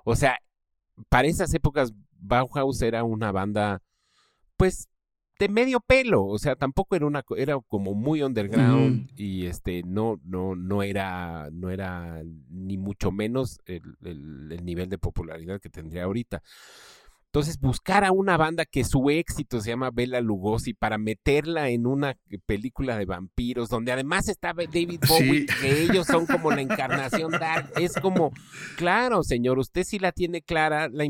[0.05, 0.37] O sea,
[1.09, 3.81] para esas épocas Bauhaus era una banda,
[4.55, 4.87] pues,
[5.41, 10.19] de medio pelo, o sea, tampoco era una era como muy underground y este no
[10.23, 16.03] no no era no era ni mucho menos el, el nivel de popularidad que tendría
[16.03, 16.43] ahorita.
[17.33, 21.87] Entonces, buscar a una banda que su éxito se llama Bela Lugosi para meterla en
[21.87, 27.31] una película de vampiros, donde además está David Bowie, que ellos son como la encarnación
[27.31, 28.33] dark, es como,
[28.75, 31.05] claro, señor, usted sí la tiene clara, la,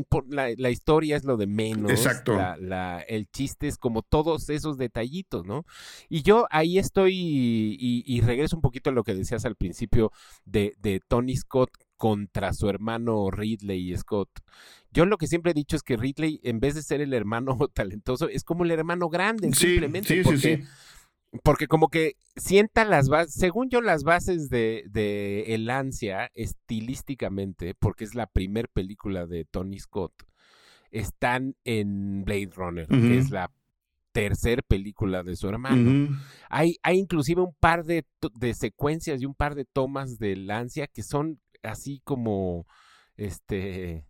[0.56, 1.90] la, historia es lo de menos.
[1.90, 2.38] Exacto.
[3.08, 5.64] el chiste es como todos esos detallitos, ¿no?
[6.08, 10.12] Y yo ahí estoy y, regreso un poquito a lo que decías al principio
[10.44, 11.70] de, de Tony Scott
[12.02, 14.28] contra su hermano Ridley Scott.
[14.92, 17.56] Yo lo que siempre he dicho es que Ridley, en vez de ser el hermano
[17.74, 20.14] talentoso, es como el hermano grande, simplemente.
[20.14, 20.64] Sí, porque, sí,
[21.42, 27.74] porque como que sienta las bases, según yo, las bases de, de El Ansia, estilísticamente,
[27.74, 30.12] porque es la primer película de Tony Scott,
[30.90, 33.50] están en Blade Runner, que es la
[34.12, 36.20] tercer película de su hermano.
[36.50, 40.86] hay, hay inclusive un par de, de secuencias y un par de tomas del Ansia
[40.86, 42.66] que son así como,
[43.16, 44.04] este,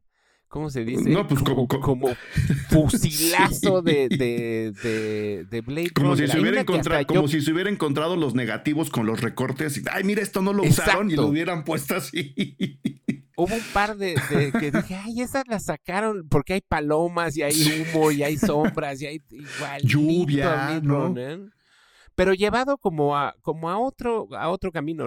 [0.53, 1.09] ¿cómo se dice?
[1.09, 2.09] No, pues como, como,
[2.69, 8.17] fusilazo de, de, de, Blade como Si se hubiera encontrado, Como si se hubiera encontrado
[8.17, 11.65] los negativos con los recortes y, ay, mira, esto no lo usaron y lo hubieran
[11.65, 12.35] puesto así.
[13.35, 14.15] Hubo un par de,
[14.61, 19.01] que dije, ay, esas las sacaron porque hay palomas y hay humo y hay sombras
[19.01, 19.81] y hay igual.
[19.83, 21.15] Lluvia, ¿no?
[22.15, 25.07] Pero llevado como a, como a otro, a otro camino.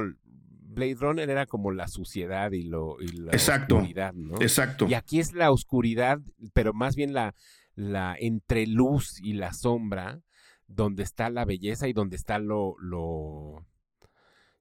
[0.75, 4.41] Blade Runner era como la suciedad y, lo, y la oscuridad, ¿no?
[4.41, 4.88] Exacto.
[4.88, 6.19] Y aquí es la oscuridad,
[6.53, 7.33] pero más bien la,
[7.75, 10.21] la entre luz y la sombra,
[10.67, 13.65] donde está la belleza y donde está lo, lo,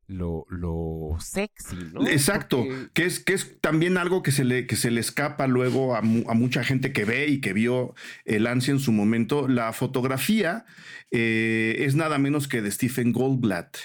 [0.06, 2.06] lo, lo sexy, ¿no?
[2.06, 5.96] Exacto, que, es, que es también algo que se le, que se le escapa luego
[5.96, 9.48] a, mucha gente que ve y que vio el ansia en su momento.
[9.48, 10.66] La fotografía
[11.10, 13.76] eh, es nada menos que de Stephen Goldblatt.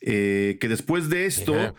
[0.00, 1.74] Eh, que después de esto,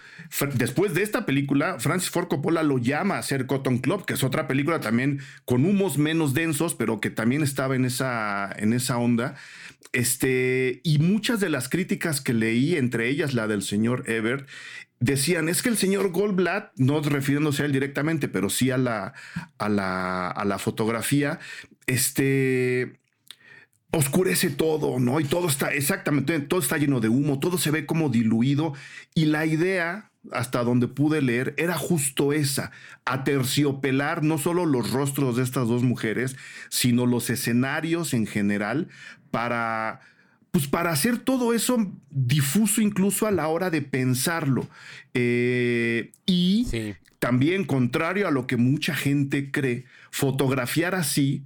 [0.56, 4.24] después de esta película, Francis Ford Coppola lo llama a hacer Cotton Club, que es
[4.24, 8.98] otra película también con humos menos densos, pero que también estaba en esa, en esa
[8.98, 9.36] onda.
[9.94, 14.48] Este, y muchas de las críticas que leí, entre ellas la del señor Ebert,
[15.00, 19.14] decían, es que el señor Goldblatt, no refiriéndose a él directamente, pero sí a la,
[19.58, 21.40] a la, a la fotografía,
[21.86, 23.00] este,
[23.92, 25.20] oscurece todo, ¿no?
[25.20, 28.74] Y todo está, exactamente, todo está lleno de humo, todo se ve como diluido.
[29.16, 32.72] Y la idea, hasta donde pude leer, era justo esa,
[33.06, 36.36] aterciopelar no solo los rostros de estas dos mujeres,
[36.70, 38.88] sino los escenarios en general
[39.32, 40.02] para...
[40.50, 44.68] Pues para hacer todo eso difuso incluso a la hora de pensarlo.
[45.14, 46.66] Eh, y
[47.20, 51.44] también, contrario a lo que mucha gente cree, fotografiar así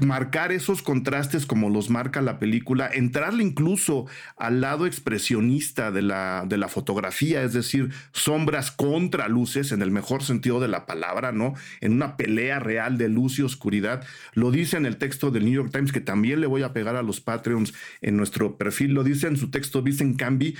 [0.00, 6.44] marcar esos contrastes como los marca la película, entrarle incluso al lado expresionista de la,
[6.46, 11.32] de la fotografía, es decir, sombras contra luces en el mejor sentido de la palabra,
[11.32, 11.54] ¿no?
[11.80, 14.04] En una pelea real de luz y oscuridad.
[14.34, 16.96] Lo dice en el texto del New York Times, que también le voy a pegar
[16.96, 17.72] a los Patreons
[18.02, 20.56] en nuestro perfil, lo dice en su texto Vincent Camby,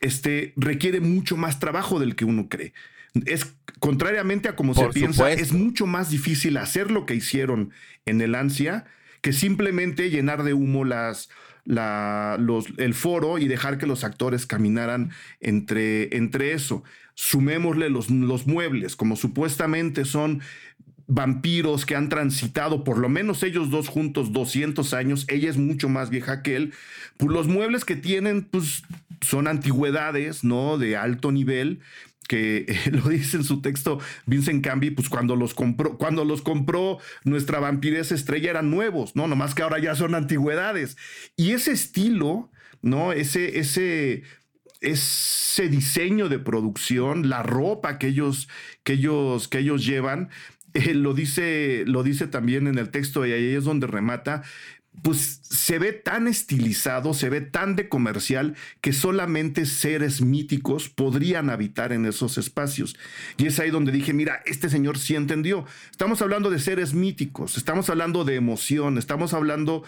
[0.00, 2.72] este requiere mucho más trabajo del que uno cree.
[3.26, 7.70] Es contrariamente a como se piensa, es mucho más difícil hacer lo que hicieron
[8.06, 8.86] en el ansia
[9.20, 11.28] que simplemente llenar de humo las,
[11.64, 16.82] los, el foro y dejar que los actores caminaran entre, entre eso.
[17.14, 20.40] Sumémosle los, los muebles, como supuestamente son
[21.08, 25.88] vampiros que han transitado, por lo menos ellos dos juntos, 200 años, ella es mucho
[25.88, 26.74] más vieja que él,
[27.16, 28.82] pues los muebles que tienen, pues
[29.22, 30.76] son antigüedades, ¿no?
[30.76, 31.80] De alto nivel,
[32.28, 36.98] que lo dice en su texto Vincent Camby, pues cuando los compró, cuando los compró
[37.24, 39.26] nuestra vampiresa estrella eran nuevos, ¿no?
[39.26, 40.96] Nomás que ahora ya son antigüedades.
[41.34, 42.50] Y ese estilo,
[42.82, 43.12] ¿no?
[43.12, 44.22] Ese, ese,
[44.80, 48.48] ese diseño de producción, la ropa que ellos,
[48.84, 50.28] que ellos, que ellos llevan,
[50.74, 54.42] eh, lo, dice, lo dice también en el texto y ahí es donde remata,
[55.02, 61.50] pues se ve tan estilizado, se ve tan de comercial que solamente seres míticos podrían
[61.50, 62.96] habitar en esos espacios.
[63.36, 65.64] Y es ahí donde dije, mira, este señor sí entendió.
[65.90, 69.84] Estamos hablando de seres míticos, estamos hablando de emoción, estamos hablando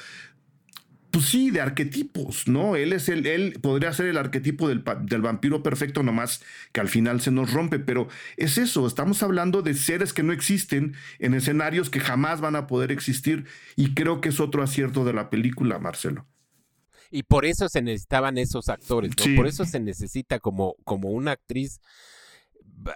[1.10, 2.76] pues sí, de arquetipos, ¿no?
[2.76, 6.42] Él es el, él podría ser el arquetipo del, del, vampiro perfecto, nomás
[6.72, 10.32] que al final se nos rompe, pero es eso, estamos hablando de seres que no
[10.32, 13.46] existen en escenarios que jamás van a poder existir
[13.76, 16.26] y creo que es otro acierto de la película, Marcelo.
[17.10, 19.36] Y por eso se necesitaban esos actores, ¿no?
[19.36, 21.80] Por eso se necesita como, como una actriz.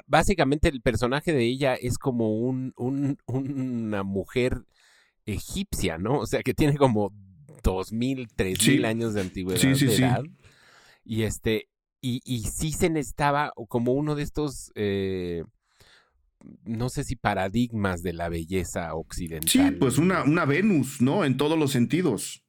[0.06, 4.62] Básicamente el personaje de ella es como un, un, una mujer
[5.26, 6.20] egipcia, ¿no?
[6.20, 7.12] O sea, que tiene como
[7.64, 10.22] dos mil, tres mil años de antigüedad de edad.
[11.04, 11.68] Y este,
[12.00, 15.42] y, y, sí se necesitaba como uno de estos, eh,
[16.64, 19.48] no sé si paradigmas de la belleza occidental.
[19.48, 21.24] Sí, pues una, una Venus, ¿no?
[21.24, 22.42] En todos los sentidos.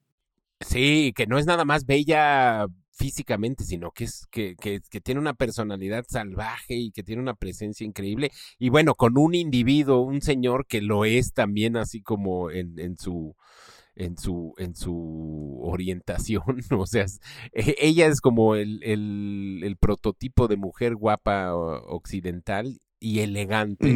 [0.59, 5.19] Sí, que no es nada más bella físicamente, sino que es que, que, que, tiene
[5.19, 8.31] una personalidad salvaje y que tiene una presencia increíble.
[8.57, 12.97] Y bueno, con un individuo, un señor que lo es también así como en, en
[12.97, 13.35] su
[13.95, 16.43] en su, en su orientación.
[16.71, 17.05] O sea,
[17.53, 23.93] e, ella es como el, el, prototipo de mujer guapa occidental y elegante.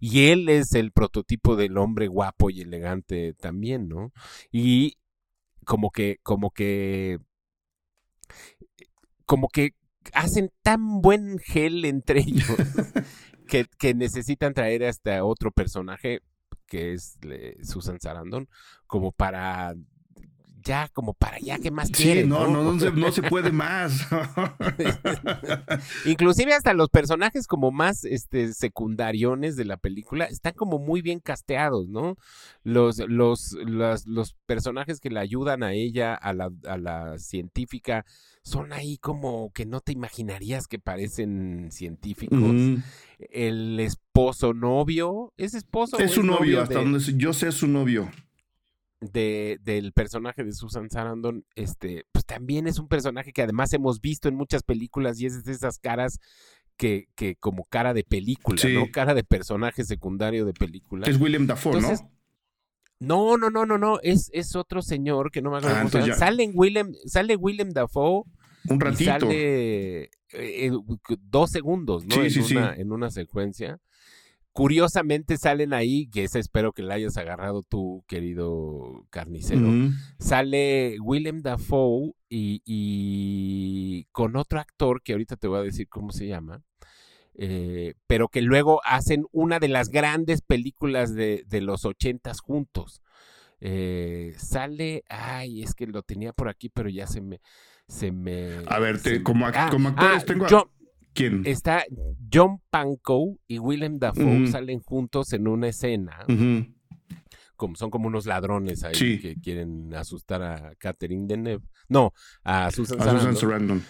[0.00, 4.12] Y él es el prototipo del hombre guapo y elegante también, ¿no?
[4.50, 4.98] Y
[5.64, 7.18] como que, como que,
[9.26, 9.70] como que
[10.12, 12.44] hacen tan buen gel entre ellos
[13.48, 16.20] que, que necesitan traer hasta otro personaje
[16.72, 17.18] que es
[17.62, 18.48] Susan Sarandon,
[18.86, 19.74] como para
[20.64, 24.06] ya, como para ya, ¿qué más sí, no, no, no, se, puede más.
[26.06, 31.20] Inclusive hasta los personajes como más este, secundariones de la película están como muy bien
[31.20, 32.16] casteados, ¿no?
[32.62, 33.52] Los, los,
[34.06, 38.06] los personajes que le ayudan a ella, a la, a la científica,
[38.42, 42.82] son ahí como que no te imaginarías que parecen científicos.
[43.30, 45.98] El esposo novio, ¿es esposo?
[45.98, 48.10] Es su novio, hasta donde yo sé es su novio.
[49.00, 54.00] De, del personaje de Susan Sarandon, este, pues también es un personaje que además hemos
[54.00, 56.20] visto en muchas películas y es de esas caras
[56.76, 58.92] que, que como cara de película, ¿no?
[58.92, 61.06] Cara de personaje secundario de película.
[61.08, 61.88] Es William Dafoe, ¿no?
[63.02, 66.14] No, no, no, no, no, es, es otro señor que no me acuerdo ah, cómo
[66.14, 68.22] Sale Willem, sale Willem Dafoe.
[68.68, 69.10] Un ratito.
[69.10, 70.70] sale eh,
[71.20, 72.22] dos segundos, ¿no?
[72.22, 73.80] en, una, en una secuencia.
[74.52, 79.68] Curiosamente salen ahí, que esa espero que la hayas agarrado tú, querido carnicero.
[80.20, 86.12] Sale Willem Dafoe y, y, con otro actor que ahorita te voy a decir cómo
[86.12, 86.62] se llama.
[87.34, 93.02] Eh, pero que luego hacen una de las grandes películas de, de los ochentas juntos.
[93.64, 97.40] Eh, sale, ay, es que lo tenía por aquí, pero ya se me,
[97.86, 98.62] se me.
[98.66, 100.46] A ver, como, ah, actores ah, tengo.
[101.14, 101.42] ¿Quién?
[101.46, 101.84] Está
[102.32, 106.24] John Pankow y Willem Dafoe salen juntos en una escena.
[107.54, 111.64] Como, son como unos ladrones ahí que quieren asustar a Catherine Deneuve.
[111.88, 112.98] No, a Susan,
[113.36, 113.84] Sarandon.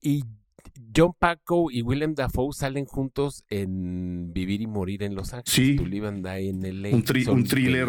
[0.00, 0.24] Y
[0.94, 5.52] John Paco y Willem Dafoe salen juntos en Vivir y Morir en Los Ángeles.
[5.52, 5.76] Sí.
[5.76, 7.88] en un, un, thriller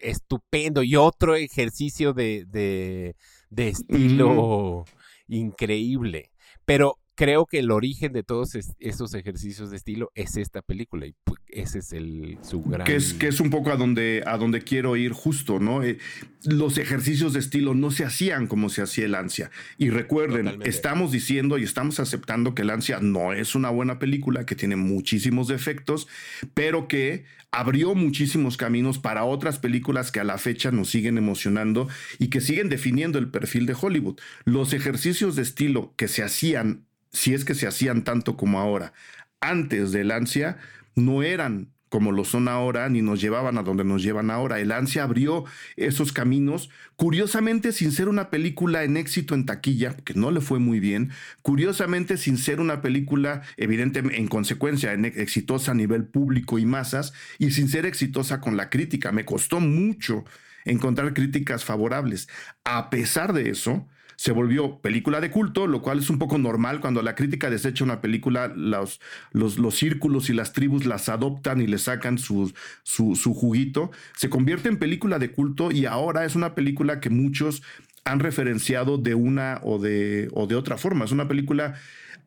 [0.00, 3.16] estupendo y otro ejercicio de, de,
[3.50, 4.84] de estilo
[5.28, 6.30] increíble.
[6.64, 11.14] Pero creo que el origen de todos esos ejercicios de estilo es esta película y
[11.48, 14.62] ese es el su gran que es que es un poco a donde a donde
[14.62, 15.98] quiero ir justo no eh,
[16.44, 19.50] los ejercicios de estilo no se hacían como se hacía el ansia.
[19.76, 24.46] Y recuerden estamos diciendo y estamos aceptando que el ansia no es una buena película
[24.46, 26.08] que tiene muchísimos defectos
[26.54, 31.88] pero que abrió muchísimos caminos para otras películas que a la fecha nos siguen emocionando
[32.18, 34.18] y que siguen definiendo el perfil de Hollywood.
[34.44, 38.92] Los ejercicios de estilo que se hacían si es que se hacían tanto como ahora,
[39.40, 40.58] antes del ansia,
[40.94, 44.60] no eran como lo son ahora, ni nos llevaban a donde nos llevan ahora.
[44.60, 45.44] El ansia abrió
[45.76, 50.60] esos caminos, curiosamente sin ser una película en éxito en taquilla, que no le fue
[50.60, 51.10] muy bien,
[51.42, 57.50] curiosamente sin ser una película evidentemente en consecuencia exitosa a nivel público y masas, y
[57.50, 59.10] sin ser exitosa con la crítica.
[59.10, 60.24] Me costó mucho
[60.64, 62.28] encontrar críticas favorables.
[62.62, 63.88] A pesar de eso,
[64.20, 67.84] se volvió película de culto, lo cual es un poco normal cuando la crítica desecha
[67.84, 69.00] una película, los,
[69.32, 72.52] los, círculos y las tribus las adoptan y le sacan su,
[72.82, 73.92] su, su juguito.
[74.14, 77.62] Se convierte en película de culto y ahora es una película que muchos
[78.04, 81.06] han referenciado de una o de, o de otra forma.
[81.06, 81.76] Es una película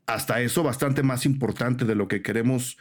[0.08, 2.80] hasta eso bastante más importante de lo que queremos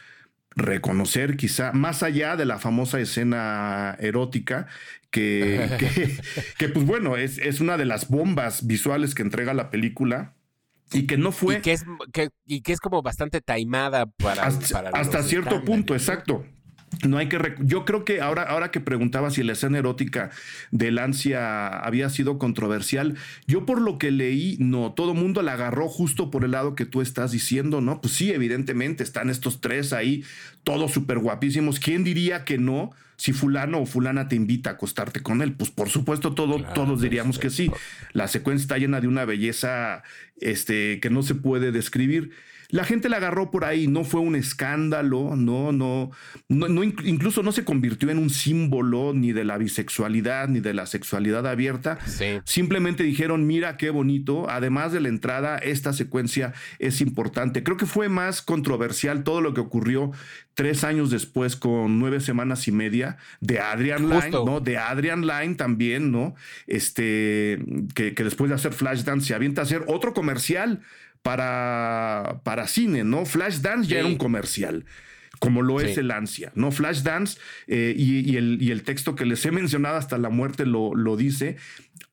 [0.55, 4.67] reconocer quizá, más allá de la famosa escena erótica,
[5.13, 6.17] que,
[6.57, 10.33] que, pues bueno, es, es, una de las bombas visuales que entrega la película.
[10.91, 11.57] Y que no fue.
[11.57, 11.85] Y que es,
[12.45, 14.43] y que es como bastante taimada para.
[14.43, 16.45] Hasta, hasta cierto punto, exacto.
[17.07, 17.55] No hay que.
[17.59, 20.31] Yo creo que ahora, ahora que preguntaba si la escena erótica
[20.71, 23.15] del ansia había sido controversial,
[23.47, 26.85] yo por lo que leí, no, todo mundo la agarró justo por el lado que
[26.85, 28.01] tú estás diciendo, ¿no?
[28.01, 30.23] Pues sí, evidentemente están estos tres ahí,
[30.63, 31.79] todos súper guapísimos.
[31.79, 32.91] ¿Quién diría que no?
[33.15, 37.01] Si fulano o fulana te invita a acostarte con él, pues por supuesto todo, todos
[37.01, 37.71] diríamos que sí.
[38.11, 40.03] La secuencia está llena de una belleza
[40.41, 42.31] este, que no se puede describir.
[42.69, 46.11] La gente la agarró por ahí, no fue un escándalo, no, no,
[46.49, 50.85] no, incluso no se convirtió en un símbolo ni de la bisexualidad ni de la
[50.85, 51.97] sexualidad abierta.
[52.45, 57.63] Simplemente dijeron, mira qué bonito, además de la entrada, esta secuencia es importante.
[57.63, 60.11] Creo que fue más controversial todo lo que ocurrió
[60.53, 64.59] tres años después con nueve semanas y media de Adrian Line, ¿no?
[64.59, 66.35] De Adrian Line también, ¿no?
[66.67, 67.59] Este,
[67.95, 70.81] que, que después de hacer Flashdance se avienta a hacer otro comercial
[71.23, 73.25] para, para cine, ¿no?
[73.25, 74.85] Flashdance ya era un comercial
[75.39, 76.71] como lo es el ansia, ¿no?
[76.71, 80.95] Flashdance eh, y, el, y, el, texto que les he mencionado hasta la muerte lo,
[80.95, 81.57] lo dice.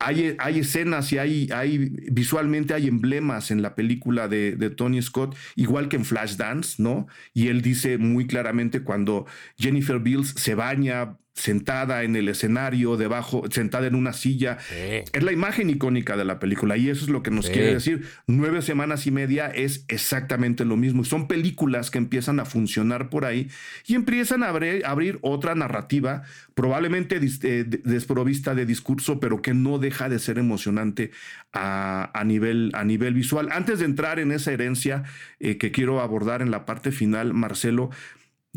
[0.00, 1.78] Hay, hay, escenas y hay, hay,
[2.10, 7.06] visualmente hay emblemas en la película de, de, Tony Scott, igual que en Flashdance, ¿no?
[7.32, 13.44] Y él dice muy claramente cuando Jennifer Bills se baña sentada en el escenario, debajo,
[13.50, 14.58] sentada en una silla.
[14.70, 18.06] Es la imagen icónica de la película y eso es lo que nos quiere decir.
[18.26, 21.04] Nueve semanas y media es exactamente lo mismo.
[21.04, 23.48] Son películas que empiezan a funcionar por ahí
[23.86, 26.22] y empiezan a abrir, otra narrativa,
[26.54, 31.10] probablemente eh, desprovista de discurso, pero que no deja de ser emocionante
[31.52, 33.48] a, nivel, a nivel visual.
[33.52, 35.04] Antes de entrar en esa herencia
[35.38, 37.90] eh, que quiero abordar en la parte final, Marcelo,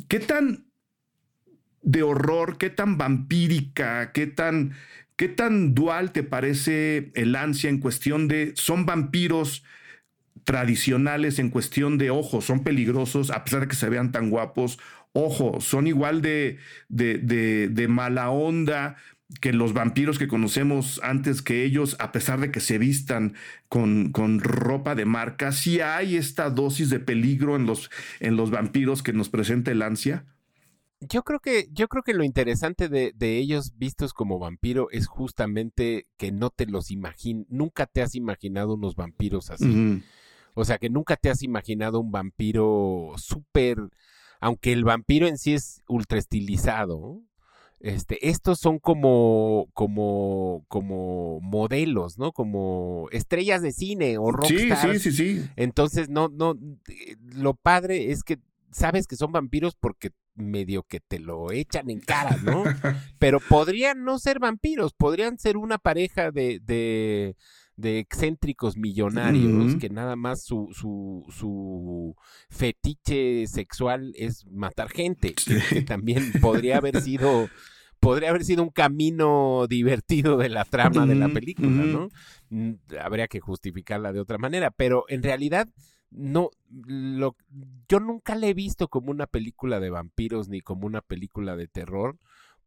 [0.07, 0.65] ¿qué tan
[1.84, 4.73] de horror, qué tan vampírica, qué tan,
[5.15, 9.63] qué tan dual te parece el ansia en cuestión de, son vampiros
[10.43, 14.79] tradicionales en cuestión de ojos, son peligrosos a pesar de que se vean tan guapos,
[15.13, 16.57] ojo, son igual de,
[16.89, 17.17] de,
[17.69, 18.97] de, mala onda
[19.41, 23.36] que los vampiros que conocemos antes que ellos, a pesar de que se vistan
[23.69, 28.51] con, con ropa de marca, sí hay esta dosis de peligro en los, en los
[28.51, 30.25] vampiros que nos presenta el ansia.
[31.10, 35.08] Yo creo que, yo creo que lo interesante de, de ellos vistos como vampiro es
[35.08, 40.01] justamente que no te los imaginas, nunca te has imaginado unos vampiros así.
[40.54, 43.78] O sea, que nunca te has imaginado un vampiro súper,
[44.39, 47.22] aunque el vampiro en sí es ultra estilizado,
[47.80, 52.32] este, estos son como, como, como modelos, ¿no?
[52.32, 55.04] Como estrellas de cine o rockstars.
[55.04, 55.49] Sí, sí, sí, sí.
[55.58, 58.39] Entonces, no, no, eh, lo padre es que
[58.72, 62.63] sabes que son vampiros porque medio que te lo echan en cara, ¿no?
[63.19, 67.36] Pero podrían no ser vampiros, podrían ser una pareja de, de,
[67.75, 72.15] de excéntricos millonarios que nada más su, su, su,
[72.49, 77.49] fetiche sexual es matar gente, que también podría haber sido
[77.99, 82.09] podría haber sido un camino divertido de la trama de la película, ¿no?
[82.49, 85.69] Mm, habría que justificarla de otra manera, pero en realidad
[86.16, 87.36] no, lo,
[87.89, 91.68] yo nunca la he visto como una película de vampiros ni como una película de
[91.68, 92.18] terror,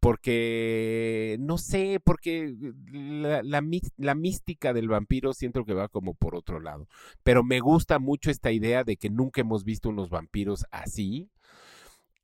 [0.01, 2.55] porque no sé, porque
[2.93, 3.63] la, la,
[3.97, 6.89] la, mística del vampiro siento que va como por otro lado,
[7.23, 11.31] pero me gusta mucho esta idea de que nunca hemos visto unos vampiros así,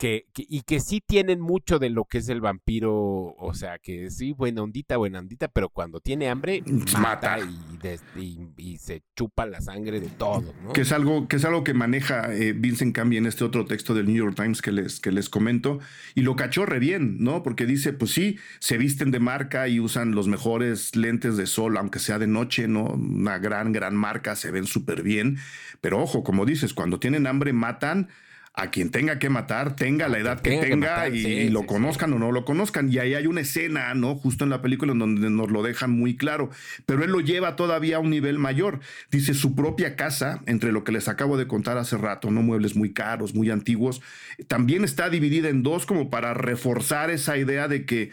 [0.02, 4.10] que, y que sí tienen mucho de lo que es el vampiro, o sea, que
[4.10, 7.71] sí, buena ondita, buena ondita, pero cuando tiene hambre, mm, mata, Y,
[8.78, 10.72] se chupa la sangre de todo, ¿no?
[10.72, 13.94] Que es algo que, es algo que maneja eh, Vincent Cambi en este otro texto
[13.94, 15.80] del New York Times que les, que les comento,
[16.14, 17.42] y lo cachó re bien, ¿no?
[17.42, 21.76] Porque dice, pues sí, se visten de marca y usan los mejores lentes de sol,
[21.76, 22.84] aunque sea de noche, ¿no?
[22.84, 25.38] Una gran, gran marca, se ven súper bien,
[25.80, 28.08] pero ojo, como dices, cuando tienen hambre matan
[28.54, 32.32] a quien tenga que matar, tenga la edad que tenga, y, lo conozcan o no
[32.32, 32.92] lo conozcan.
[32.92, 34.14] Y ahí hay una escena, ¿no?
[34.14, 36.50] Justo en la película en donde nos lo dejan muy claro.
[36.84, 38.80] Pero él lo lleva todavía a un nivel mayor.
[39.10, 42.42] Dice su propia casa, entre lo que les acabo de contar hace rato, ¿no?
[42.42, 44.02] Muebles muy caros, muy antiguos,
[44.48, 48.10] también está dividida en dos como para reforzar esa idea de que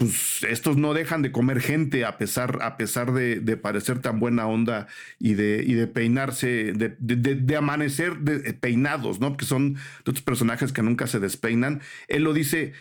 [0.00, 4.46] pues estos no dejan de comer gente a pesar, a pesar de, parecer tan buena
[4.46, 4.86] onda
[5.18, 8.14] y de, y de peinarse, de, de, amanecer
[8.60, 9.28] peinados, ¿no?
[9.28, 11.82] Porque son otros personajes que nunca se despeinan.
[12.08, 12.72] Él lo dice,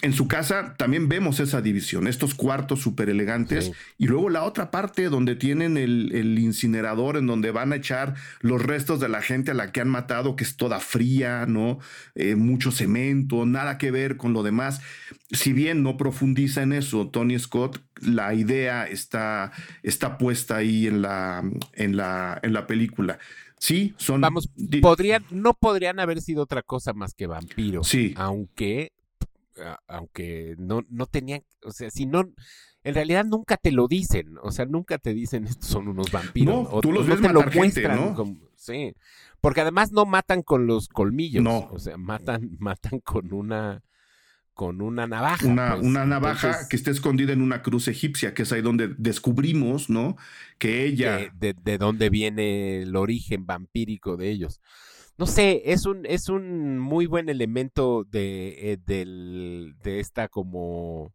[0.00, 4.70] en su casa también vemos esa división, estos cuartos súper elegantes y luego la otra
[4.70, 9.50] parte donde tienen el, incinerador en donde van a echar los restos de la gente
[9.50, 11.80] a la que han matado, que es toda fría, ¿no?
[12.14, 14.80] Eh, mucho cemento, nada que ver con lo demás.
[15.32, 19.50] Si bien no profundiza en eso Tony Scott, la idea está,
[19.82, 21.42] está puesta ahí en la,
[21.72, 23.18] en la, en la película.
[23.58, 24.20] Sí, son.
[24.20, 24.48] Vamos,
[24.80, 27.88] podrían, no podrían haber sido otra cosa más que vampiros.
[27.88, 28.14] Sí.
[28.16, 28.92] Aunque
[29.86, 32.32] aunque no, no tenían, o sea, si no,
[32.84, 36.70] en realidad nunca te lo dicen, o sea, nunca te dicen estos son unos vampiros.
[36.70, 38.16] No, tú los ves te lo muestran,
[38.56, 38.94] sí,
[39.40, 41.68] porque además no matan con los colmillos, no.
[41.70, 43.82] o sea, matan, matan con una
[44.54, 45.46] con una navaja.
[45.46, 45.86] Una, pues.
[45.86, 50.16] una navaja que está escondida en una cruz egipcia, que es ahí donde descubrimos, ¿no?
[50.58, 51.30] Que ella...
[51.38, 54.60] de, de dónde viene el origen vampírico de ellos
[55.18, 61.12] no sé, es un, es un muy buen elemento de, eh, de esta como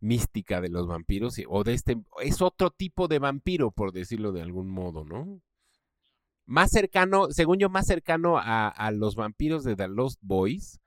[0.00, 4.42] mística de los vampiros, o de este, es otro tipo de vampiro, por decirlo de
[4.42, 5.40] algún modo, ¿no?
[6.46, 10.80] Más cercano, según yo, más cercano a, a los vampiros de The Lost Boys,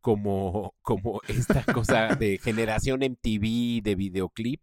[0.00, 4.60] como, como esta cosa de generación MTV de videoclip,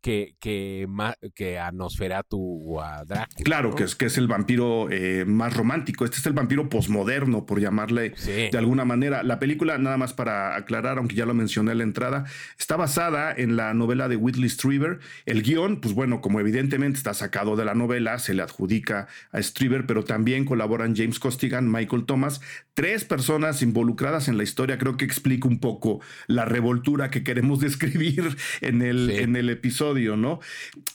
[0.00, 0.86] que, que,
[1.34, 3.44] que a Nosferatu o a Drácula.
[3.44, 6.04] Claro, que, es, que es el vampiro eh, más romántico.
[6.04, 9.22] Este es el vampiro posmoderno, por llamarle de alguna manera.
[9.22, 12.24] La película, nada más para aclarar, aunque ya lo mencioné en la entrada,
[12.58, 15.00] está basada en la novela de Whitley Strieber.
[15.24, 19.42] El guion, pues bueno, como evidentemente está sacado de la novela, se le adjudica a
[19.42, 22.40] Strieber, pero también colaboran James Costigan, Michael Thomas,
[22.76, 24.76] tres personas involucradas en la historia.
[24.76, 30.16] Creo que explica un poco la revoltura que queremos describir en el, en el episodio
[30.16, 30.40] ¿no?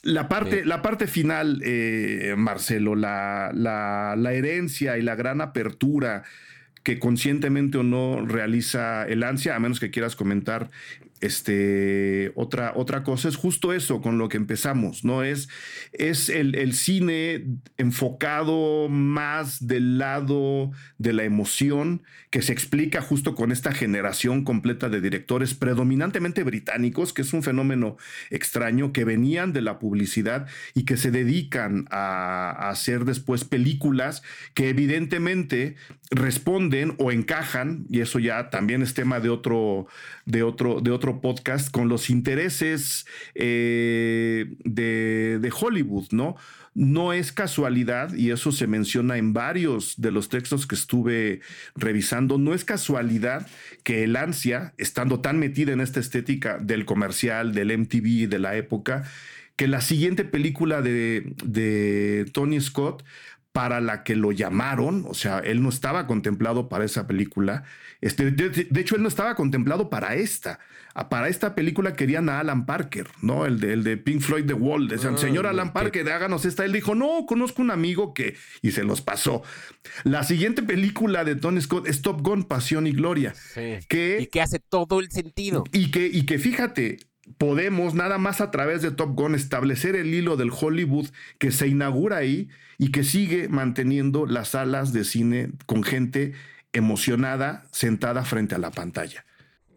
[0.03, 6.23] La parte, la parte final, eh, Marcelo, la, la, la herencia y la gran apertura
[6.83, 10.69] que conscientemente o no realiza el ansia, a menos que quieras comentar
[11.21, 15.23] este, otra, otra cosa es justo eso con lo que empezamos, ¿no?
[15.23, 15.49] Es,
[15.93, 17.45] es el, cine
[17.77, 24.89] enfocado más del lado de la emoción que se explica justo con esta generación completa
[24.89, 27.97] de directores predominantemente británicos, que es un fenómeno
[28.29, 34.23] extraño, que venían de la publicidad y que se dedican a, a hacer después películas
[34.53, 35.75] que evidentemente
[36.09, 39.87] responden o encajan, y eso ya también es tema de otro,
[40.25, 43.05] de otro, de otro podcast, con los intereses
[43.35, 46.37] eh, de, de Hollywood, ¿no?
[46.73, 51.41] No es casualidad, y eso se menciona en varios de los textos que estuve
[51.75, 53.45] revisando, no es casualidad
[53.83, 58.55] que el ansia, estando tan metida en esta estética del comercial, del MTV de la
[58.55, 59.03] época,
[59.57, 63.03] que la siguiente película de, de Tony Scott
[63.51, 67.63] para la que lo llamaron, o sea, él no estaba contemplado para esa película.
[67.99, 70.59] Este, de, hecho, él no estaba contemplado para esta.
[70.93, 73.45] Ah, para esta película querían a Alan Parker, ¿no?
[73.45, 74.87] El de, el de Pink Floyd The Wall.
[74.87, 76.65] Decían, ah, señor Alan Parker, háganos esta.
[76.65, 78.35] Él dijo, no, conozco un amigo que...
[78.61, 79.43] Y se los pasó.
[80.03, 83.33] La siguiente película de Tony Scott es Top Gun, Pasión y Gloria.
[83.53, 85.63] Que, y que hace todo el sentido.
[85.71, 86.99] Y que, y que fíjate,
[87.37, 91.07] podemos nada más a través de Top Gun establecer el hilo del Hollywood
[91.37, 96.33] que se inaugura ahí y que sigue manteniendo las salas de cine con gente
[96.73, 99.25] emocionada sentada frente a la pantalla.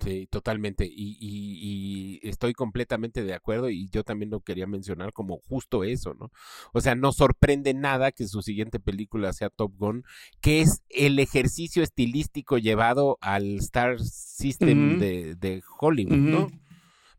[0.05, 0.87] Sí, totalmente.
[0.91, 6.31] Y, estoy completamente de acuerdo y yo también lo quería mencionar como justo eso, ¿no?
[6.73, 10.05] O sea, no sorprende nada que su siguiente película sea Top Gun,
[10.41, 16.51] que es el ejercicio estilístico llevado al Star System de, Hollywood, ¿no?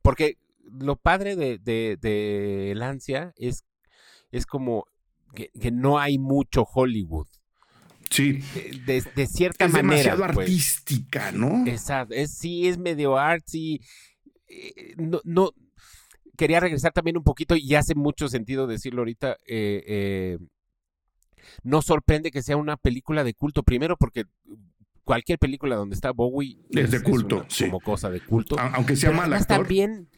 [0.05, 3.65] Porque lo padre de, de, el ansia es,
[4.31, 4.85] es como
[5.33, 7.27] que, no hay mucho Hollywood.
[8.11, 8.39] Sí.
[8.85, 10.11] De, de cierta es manera.
[10.11, 10.47] demasiado pues.
[10.47, 11.65] artística, ¿no?
[11.65, 12.13] Exacto.
[12.13, 13.81] Es, sí, es medio artsy.
[14.47, 15.51] Eh, no, no.
[16.37, 19.37] Quería regresar también un poquito, y hace mucho sentido decirlo ahorita.
[19.47, 20.37] Eh, eh,
[21.63, 24.25] no sorprende que sea una película de culto, primero porque
[25.05, 28.57] cualquier película donde está Bowie es, de culto, como cosa de culto.
[28.59, 29.59] Aunque sea mal actor.
[29.59, 30.09] También,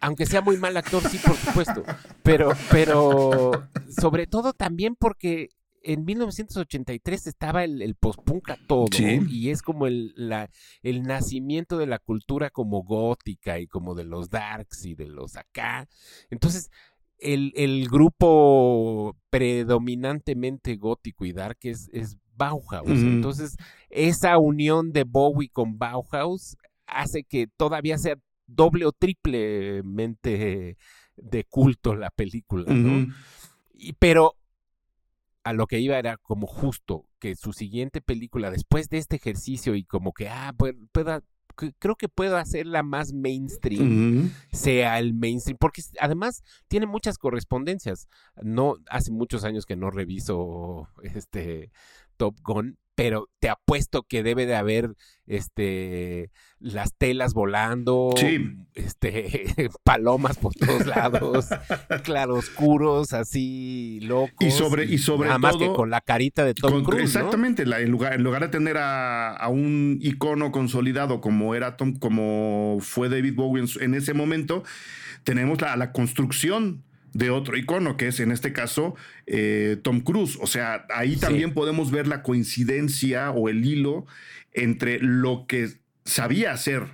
[0.00, 1.82] aunque sea muy mal actor, sí, por supuesto.
[2.22, 3.50] Pero, pero
[3.88, 5.48] sobre todo también porque
[5.82, 10.50] en 1983 estaba el, el post-punk a todo y es como el, la,
[10.82, 15.36] el nacimiento de la cultura como gótica y como de los darks y de los
[15.36, 15.88] acá.
[16.30, 16.70] Entonces,
[17.18, 22.88] el, el grupo predominantemente gótico y dark es, es Bauhaus.
[22.88, 23.56] Entonces,
[23.90, 28.16] esa unión de Bowie con Bauhaus hace que todavía sea
[28.46, 30.78] doble o triplemente
[31.16, 33.12] de culto la película, ¿no?
[33.74, 34.34] y, pero
[35.44, 39.74] a lo que iba era como justo que su siguiente película, después de este ejercicio
[39.74, 40.54] y como que, ah,
[40.92, 41.22] pueda,
[41.78, 48.08] creo que puedo hacerla más mainstream, sea el mainstream, porque además tiene muchas correspondencias.
[48.42, 51.70] No, hace muchos años que no reviso este
[52.18, 54.90] Top Gun, pero te apuesto que debe de haber
[55.28, 58.12] este las telas volando,
[58.74, 59.54] este
[59.84, 61.46] palomas por todos lados,
[62.02, 64.32] claroscuros así locos.
[64.40, 67.90] Y sobre y, sobre nada más que con la carita de Tom Cruise, exactamente, en
[67.90, 73.36] lugar en lugar de tener a, un icono consolidado como era Tom como fue David
[73.36, 74.64] Bowie en, ese momento,
[75.22, 76.82] tenemos la, la construcción
[77.18, 78.94] de otro icono, que es en este caso
[79.26, 80.38] eh, Tom Cruise.
[80.40, 84.06] O sea, ahí también podemos ver la coincidencia o el hilo
[84.52, 85.68] entre lo que
[86.04, 86.86] sabía hacer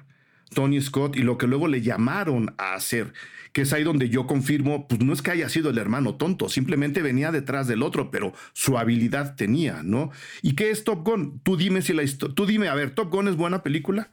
[0.54, 3.12] Tony Scott y lo que luego le llamaron a hacer,
[3.52, 6.48] que es ahí donde yo confirmo, pues no es que haya sido el hermano tonto,
[6.48, 10.10] simplemente venía detrás del otro, pero su habilidad tenía, ¿no?
[10.40, 11.40] ¿Y qué es Top Gun?
[11.40, 14.10] Tú dime si la historia, tú dime, a ver, ¿Top Gun es buena película?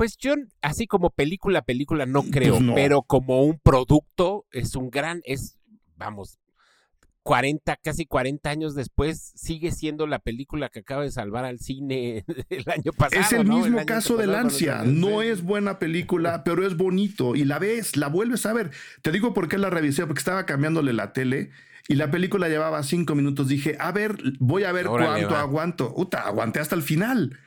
[0.00, 0.32] Pues yo,
[0.62, 5.58] así como película, película, no pues creo, pero como un producto, es un gran, es,
[5.98, 6.38] vamos,
[7.22, 12.24] 40, casi 40 años después, sigue siendo la película que acaba de salvar al cine
[12.48, 13.20] el año pasado.
[13.20, 14.84] Es el mismo caso de Lancia.
[14.86, 17.36] No es buena película, pero es bonito.
[17.36, 18.70] Y la ves, la vuelves a ver.
[19.02, 21.50] Te digo por qué la revisé, porque estaba cambiándole la tele.
[21.88, 23.48] Y la película llevaba cinco minutos.
[23.48, 25.92] Dije, a ver, voy a ver cuánto aguanto.
[25.94, 27.38] Uta, aguanté hasta el final.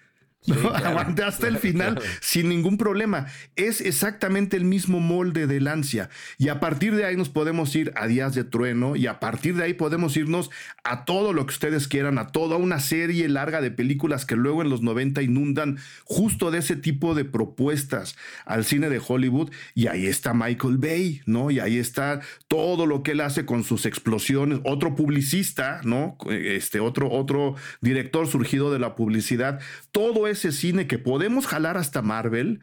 [0.74, 3.28] Aguante hasta el final sin ningún problema.
[3.56, 6.10] Es exactamente el mismo molde de Lancia.
[6.38, 9.56] Y a partir de ahí nos podemos ir a Días de Trueno y a partir
[9.56, 10.50] de ahí podemos irnos
[10.84, 14.62] a todo lo que ustedes quieran, a toda una serie larga de películas que luego
[14.62, 18.16] en los 90 inundan justo de ese tipo de propuestas
[18.46, 19.52] al cine de Hollywood.
[19.76, 21.52] Y ahí está Michael Bay, ¿no?
[21.52, 24.60] Y ahí está todo lo que él hace con sus explosiones.
[24.64, 26.18] Otro publicista, ¿no?
[26.30, 29.60] Este otro, otro director surgido de la publicidad.
[29.91, 32.60] Todo ese cine que podemos jalar hasta Marvel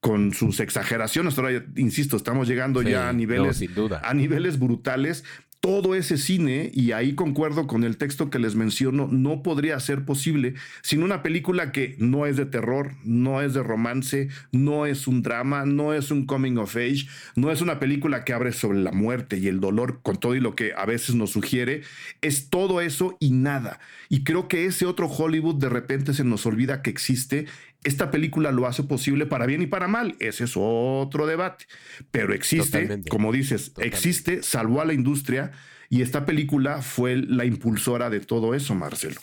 [0.00, 1.38] con sus exageraciones.
[1.38, 3.62] Ahora, insisto, estamos llegando ya a niveles,
[4.02, 5.24] a niveles brutales,
[5.62, 10.04] todo ese cine, y ahí concuerdo con el texto que les menciono, no podría ser
[10.04, 15.06] posible sin una película que no es de terror, no es de romance, no es
[15.06, 17.06] un drama, no es un coming of age,
[17.36, 20.40] no es una película que abre sobre la muerte y el dolor con todo y
[20.40, 21.82] lo que a veces nos sugiere,
[22.22, 23.78] es todo eso y nada.
[24.08, 27.46] Y creo que ese otro Hollywood de repente se nos olvida que existe
[27.84, 30.16] esta película lo hace posible para bien y para mal.
[30.20, 31.66] Ese es otro debate.
[32.10, 35.52] Pero existe, como dices, existe, salvó a la industria
[35.88, 39.20] y esta película fue la impulsora de todo eso, Marcelo.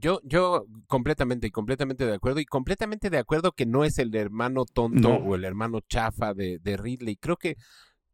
[0.00, 4.14] Yo, yo completamente y completamente de acuerdo y completamente de acuerdo que no es el
[4.14, 7.16] hermano tonto o el hermano chafa de, de Ridley.
[7.16, 7.56] Creo que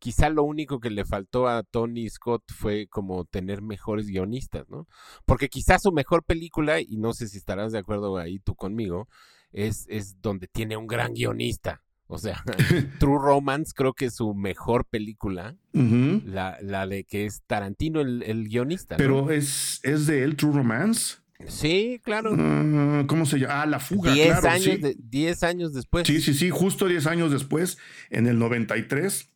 [0.03, 4.89] quizá lo único que le faltó a Tony Scott fue como tener mejores guionistas, ¿no?
[5.25, 9.09] Porque quizá su mejor película, y no sé si estarás de acuerdo ahí tú conmigo,
[9.53, 11.83] es, es donde tiene un gran guionista.
[12.07, 12.45] O sea,
[12.99, 18.49] True Romance creo que es su mejor película, la, la, de que es Tarantino el,
[18.49, 18.97] guionista.
[18.99, 21.17] Pero es, es de él, True Romance.
[21.49, 22.37] Sí, claro.
[22.39, 23.63] Ah, ¿Cómo se llama?
[23.63, 24.49] Ah, La Fuga, diez claro.
[24.51, 26.07] Años diez años después.
[26.07, 27.79] Sí, sí, sí, justo diez años después,
[28.11, 29.31] en el 93,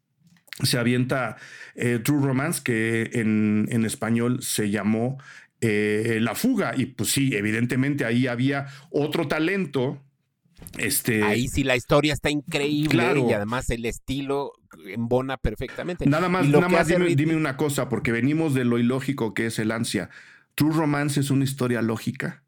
[0.63, 1.37] se avienta
[1.75, 5.19] eh, True Romance, que en, en español se llamó
[5.63, 6.75] eh, La Fuga.
[6.77, 10.03] Y pues sí, evidentemente ahí había otro talento
[10.79, 14.53] este, Ahí sí la historia está increíble y además el estilo
[14.87, 16.07] embona perfectamente.
[16.07, 19.71] Nada más, nada más dime, una cosa, porque venimos de lo ilógico que es el
[19.71, 20.11] ansia.
[20.55, 22.43] ¿True Romance es una historia lógica?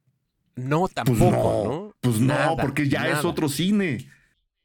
[0.57, 4.09] No, pues tampoco, Pues no, porque ya es otro cine.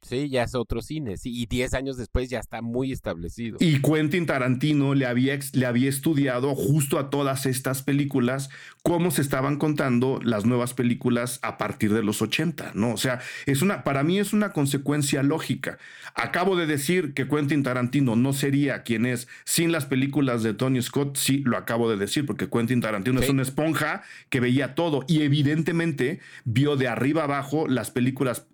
[0.03, 3.57] Sí, ya es otro cine, sí, y 10 años después ya está muy establecido.
[3.59, 8.49] Y Quentin Tarantino le había, le había estudiado justo a todas estas películas
[8.83, 12.93] cómo se estaban contando las nuevas películas a partir de los 80, ¿no?
[12.93, 15.77] O sea, es una, para mí es una consecuencia lógica.
[16.15, 20.81] Acabo de decir que Quentin Tarantino no sería quien es sin las películas de Tony
[20.81, 25.05] Scott, sí, lo acabo de decir, porque Quentin Tarantino es una esponja que veía todo
[25.07, 28.47] y evidentemente vio de arriba abajo las películas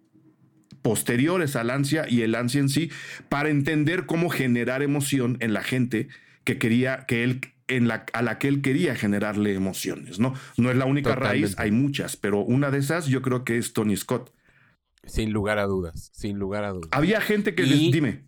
[0.81, 2.91] posteriores al ansia y el ansia en sí
[3.29, 6.07] para entender cómo generar emoción en la gente
[6.43, 10.33] que quería que él en la, a la que él quería generarle emociones, ¿no?
[10.57, 13.73] No es la única raíz, hay muchas, pero una de esas yo creo que es
[13.73, 14.33] Tony Scott.
[15.05, 16.89] Sin lugar a dudas, sin lugar a dudas.
[16.91, 18.23] Había gente que les, dime.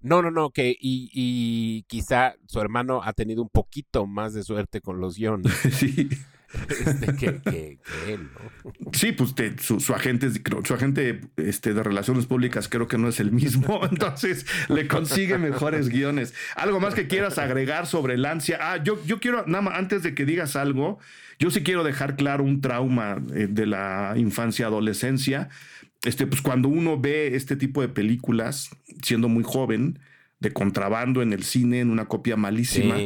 [0.00, 4.42] No, no, no, que y, y, quizá su hermano ha tenido un poquito más de
[4.42, 5.52] suerte con los guiones.
[5.72, 6.08] sí.
[6.68, 8.72] Este, que, él, ¿no?
[8.92, 10.30] Sí, pues su, agente,
[10.64, 15.38] su agente este, de relaciones públicas creo que no es el mismo, entonces le consigue
[15.38, 16.34] mejores guiones.
[16.54, 18.58] ¿Algo más que quieras agregar sobre el ansia?
[18.60, 20.98] Ah, yo, yo quiero, nada más, antes de que digas algo,
[21.38, 25.48] yo sí quiero dejar claro un trauma eh, de la infancia, adolescencia
[26.06, 28.70] este, pues cuando uno ve este tipo de películas,
[29.02, 29.98] siendo muy joven,
[30.38, 32.96] de contrabando en el cine, en una copia malísima,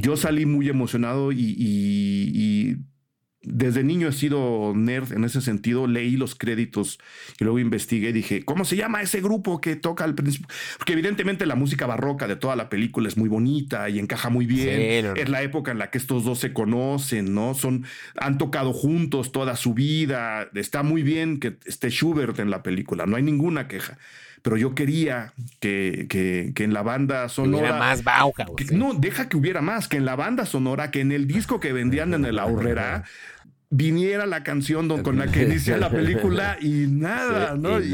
[0.00, 2.76] yo salí muy emocionado y
[3.42, 6.98] desde niño he sido nerd en ese sentido, leí los créditos
[7.38, 10.48] y luego investigué y dije, ¿cómo se llama ese grupo que toca al principio?
[10.76, 14.44] Porque evidentemente la música barroca de toda la película es muy bonita y encaja muy
[14.44, 15.16] bien.
[15.16, 17.54] Es la época en la que estos dos se conocen, ¿no?
[17.54, 17.86] Son,
[18.16, 20.50] han tocado juntos toda su vida.
[20.54, 23.96] Está muy bien que esté Schubert en la película, no hay ninguna queja
[24.42, 27.58] pero yo quería que, que, en la banda sonora.
[27.58, 28.72] Hubiera más Bauhaus.
[28.72, 31.72] No, deja que hubiera más, que en la banda sonora, que en el disco que
[31.72, 33.04] vendían en el Ahorrera,
[33.72, 37.78] viniera la canción con la que inicia la película y nada, ¿no?
[37.80, 37.92] Y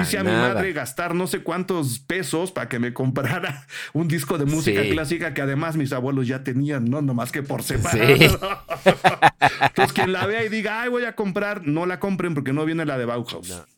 [0.00, 4.36] hice, a mi madre gastar no sé cuántos pesos para que me comprara un disco
[4.36, 7.02] de música clásica que además mis abuelos ya tenían, ¿no?
[7.02, 8.58] Nomás que por separado.
[9.60, 12.64] Entonces, quien la vea y diga, ay, voy a comprar, no la compren porque no
[12.64, 13.48] viene la de Bauhaus.
[13.48, 13.75] No,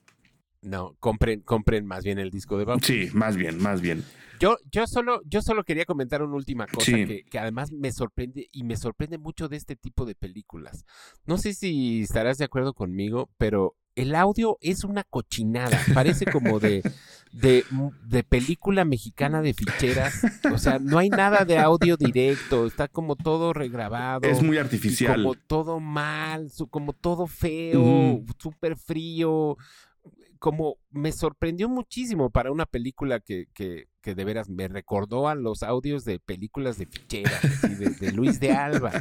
[0.99, 2.87] compren, compren más bien el disco de Bauhaus.
[2.87, 4.05] Sí, más bien, más bien.
[4.41, 8.49] Yo, yo, solo, yo solo quería comentar una última cosa que, que, además me sorprende
[8.53, 10.85] y me sorprende mucho de este tipo de películas.
[11.27, 15.81] No sé si estarás de acuerdo conmigo, pero el audio es una cochinada.
[15.93, 16.83] Parece como de,
[17.33, 17.65] de,
[18.07, 20.23] de, película mexicana de ficheras.
[20.53, 22.67] O sea, no hay nada de audio directo.
[22.67, 24.29] Está como todo regrabado.
[24.29, 25.17] Es muy artificial.
[25.17, 29.57] Como todo mal, como todo feo, súper frío
[30.39, 35.35] como me sorprendió muchísimo para una película que, que, que, de veras me recordó a
[35.35, 37.43] los audios de películas de ficheras,
[38.01, 38.93] de, Luis de Alba,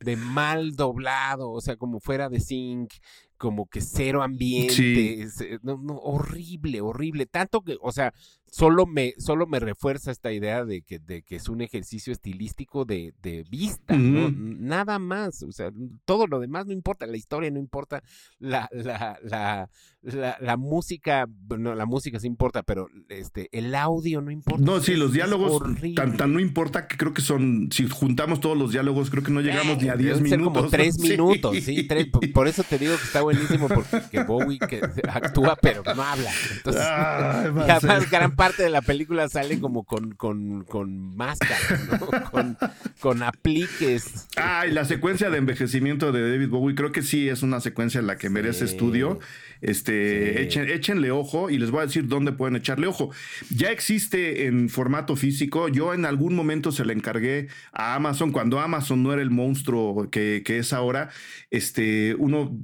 [0.00, 2.92] de mal doblado, o sea, como fuera de zinc,
[3.36, 5.26] como que cero ambiente,
[5.62, 8.14] no, no, horrible, horrible, tanto que, o sea,
[8.50, 12.84] solo me, solo me refuerza esta idea de que, de que es un ejercicio estilístico
[12.84, 14.30] de, de vista, ¿no?
[14.30, 15.70] Nada más, o sea,
[16.04, 18.02] todo lo demás no importa, la historia no importa,
[18.38, 19.68] la, la, la,
[20.14, 24.64] la, música, bueno, la música sí importa, pero este, el audio no importa.
[24.64, 25.62] No, sí, los diálogos
[25.94, 29.32] tan, tan, no importa que creo que son, si juntamos todos los diálogos, creo que
[29.32, 30.30] no llegamos ni a 10 minutos.
[30.30, 34.58] Ser como 3 minutos, sí, tres, por eso te digo que está buenísimo, porque Bowie
[34.58, 36.30] que actúa, pero no habla.
[36.56, 36.82] Entonces,
[37.66, 41.58] y además gran parte de la película sale como con, con, con máscara,
[41.90, 42.30] ¿no?
[42.30, 42.56] con,
[43.00, 44.28] con apliques.
[44.36, 47.98] Ah, y la secuencia de envejecimiento de David Bowie, creo que sí es una secuencia
[47.98, 49.18] en la que merece estudio.
[49.60, 53.10] Este, échenle ojo y les voy a decir dónde pueden echarle ojo.
[53.50, 55.68] Ya existe en formato físico.
[55.68, 60.10] Yo en algún momento se le encargué a Amazon, cuando Amazon no era el monstruo
[60.10, 61.10] que, que es ahora.
[61.50, 62.56] Este, uno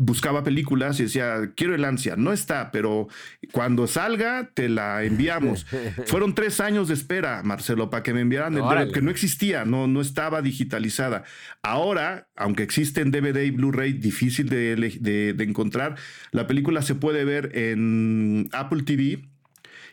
[0.00, 2.16] buscaba películas y decía, quiero el ansia.
[2.16, 3.08] No está, pero
[3.52, 5.66] cuando salga te la enviamos.
[6.06, 9.66] Fueron tres años de espera, Marcelo, para que me enviaran el DVD, que no existía,
[9.66, 11.24] no, no estaba digitalizada.
[11.62, 15.96] Ahora, aunque existe en DVD y Blu-ray, difícil de, de encontrar,
[16.32, 19.29] la película se puede ver en Apple TV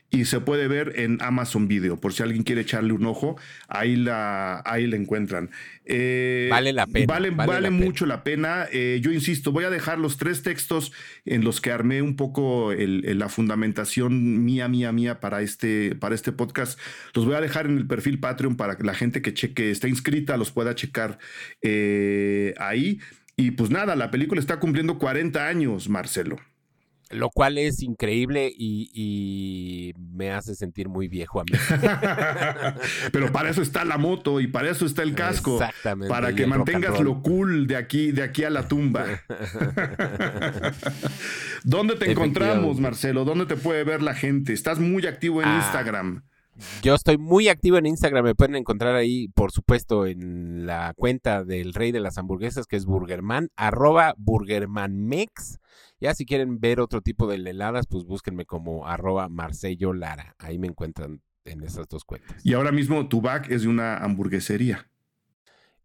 [0.10, 3.38] y se puede ver en Amazon Video, por si alguien quiere echarle un ojo,
[3.68, 5.50] ahí la, ahí la encuentran.
[5.84, 7.06] Eh, vale la pena.
[7.08, 8.68] Vale, vale, mucho la pena.
[8.72, 10.94] Eh, yo insisto, voy a dejar los tres textos
[11.26, 16.32] en los que armé un poco la fundamentación mía, mía, mía para este, para este
[16.32, 16.80] podcast.
[17.14, 19.90] Los voy a dejar en el perfil Patreon para que la gente que cheque, está
[19.90, 21.20] inscrita, los pueda checar
[21.62, 23.00] eh, ahí.
[23.36, 26.38] Y pues nada, la película está cumpliendo 40 años, Marcelo
[27.12, 31.52] lo cual es increíble y, me hace sentir muy viejo a mí.
[33.12, 35.56] Pero para eso está la moto y para eso está el casco.
[35.56, 36.10] Exactamente.
[36.10, 39.06] Para que mantengas lo cool de aquí, de aquí a la tumba.
[41.64, 43.26] ¿Dónde te encontramos, Marcelo?
[43.26, 44.54] ¿Dónde te puede ver la gente?
[44.54, 46.24] Estás muy activo en ah, Instagram.
[46.82, 48.26] Yo estoy muy activo en Instagram.
[48.26, 52.76] Me pueden encontrar ahí, por supuesto, en la cuenta del rey de las hamburguesas, que
[52.76, 55.60] es Burgerman, arroba Burgermanmex.
[56.00, 60.36] Ya si quieren ver otro tipo de heladas, pues búsquenme como arroba Marcello Lara.
[60.38, 62.46] Ahí me encuentran en esas dos cuentas.
[62.46, 64.88] Y ahora mismo tu back es de una hamburguesería.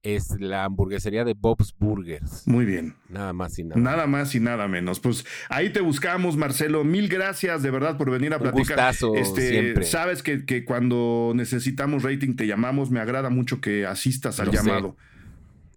[0.02, 2.46] Es la hamburguesería de Bob's Burgers.
[2.46, 2.96] Muy bien.
[3.08, 3.80] Nada más y nada.
[3.80, 5.00] Nada más y nada menos.
[5.00, 6.84] Pues ahí te buscamos, Marcelo.
[6.84, 8.76] Mil gracias de verdad por venir a Un platicar.
[8.76, 9.84] gustazo este, siempre.
[9.84, 12.90] Sabes que, que cuando necesitamos rating te llamamos.
[12.90, 14.58] Me agrada mucho que asistas al Lo sé.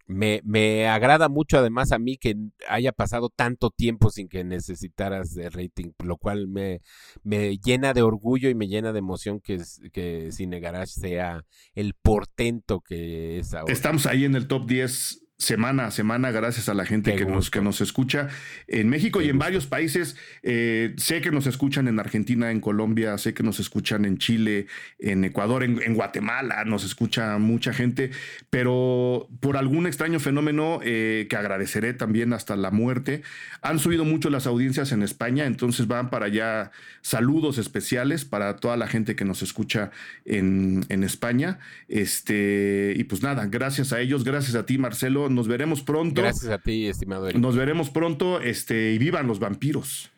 [0.08, 2.36] Me, me agrada mucho además a mí que
[2.70, 6.82] haya pasado tanto tiempo sin que necesitaras de rating, lo cual me,
[7.24, 11.44] me llena de orgullo y me llena de emoción que, que Cine Garage sea
[11.74, 13.74] el portento que es ahora.
[13.74, 17.26] Estamos ahí en el top 10 semana a semana, gracias a la gente Qué que
[17.26, 18.30] nos, que nos escucha
[18.68, 19.46] en México Qué y en gusto.
[19.46, 20.16] varios países.
[20.44, 24.68] Eh, sé que nos escuchan en Argentina, en Colombia, sé que nos escuchan en Chile,
[24.98, 28.12] en Ecuador, en, en Guatemala, nos escucha mucha gente,
[28.50, 33.22] pero por algún extraño fenómeno eh, que agradeceré también hasta la muerte,
[33.62, 36.72] han subido mucho las audiencias en España, entonces van para allá
[37.02, 39.92] saludos especiales para toda la gente que nos escucha
[40.24, 41.60] en, en España.
[41.88, 45.25] Este, y pues nada, gracias a ellos, gracias a ti, Marcelo.
[45.30, 46.22] Nos veremos pronto.
[46.22, 47.42] Gracias a ti, estimado Eric.
[47.42, 48.40] Nos veremos pronto.
[48.42, 50.12] Este, y vivan los vampiros.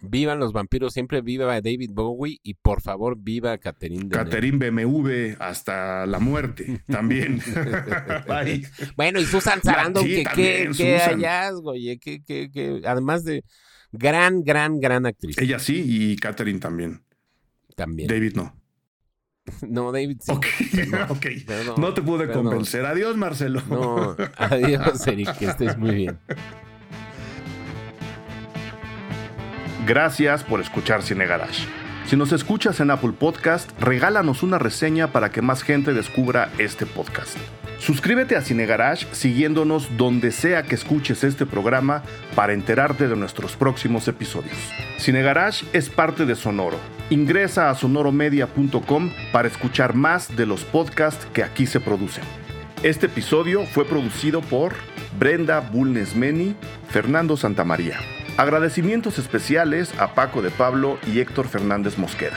[0.00, 4.08] Vivan los vampiros, siempre viva David Bowie y por favor viva Catherine.
[4.08, 7.40] Catherine BMW hasta la muerte también.
[8.96, 11.20] Bueno, y Susan Sarandon, Sí, que también, qué, qué Susan.
[11.20, 13.42] hallazgo, oye, que, que, que, además de
[13.90, 17.02] gran, gran, gran actriz Ella sí y Catherine también.
[17.74, 18.08] también.
[18.08, 18.54] David no.
[19.68, 20.32] No, David sí.
[20.32, 20.46] Ok,
[21.10, 21.26] ok.
[21.46, 22.44] Perdón, No te pude perdón.
[22.46, 22.84] convencer.
[22.86, 23.62] Adiós, Marcelo.
[23.68, 26.18] No, adiós, Eric, que estés muy bien.
[29.86, 31.64] Gracias por escuchar Cine Garage.
[32.08, 36.86] Si nos escuchas en Apple Podcast, regálanos una reseña para que más gente descubra este
[36.86, 37.36] podcast.
[37.78, 42.02] Suscríbete a Cine Garage siguiéndonos donde sea que escuches este programa
[42.34, 44.56] para enterarte de nuestros próximos episodios.
[44.96, 46.78] Cine Garage es parte de Sonoro.
[47.10, 52.24] Ingresa a sonoromedia.com para escuchar más de los podcasts que aquí se producen.
[52.82, 54.72] Este episodio fue producido por
[55.18, 56.56] Brenda Bulnesmeni,
[56.88, 57.98] Fernando Santamaría.
[58.38, 62.36] Agradecimientos especiales a Paco de Pablo y Héctor Fernández Mosqueda.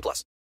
[0.00, 0.30] 18 plus.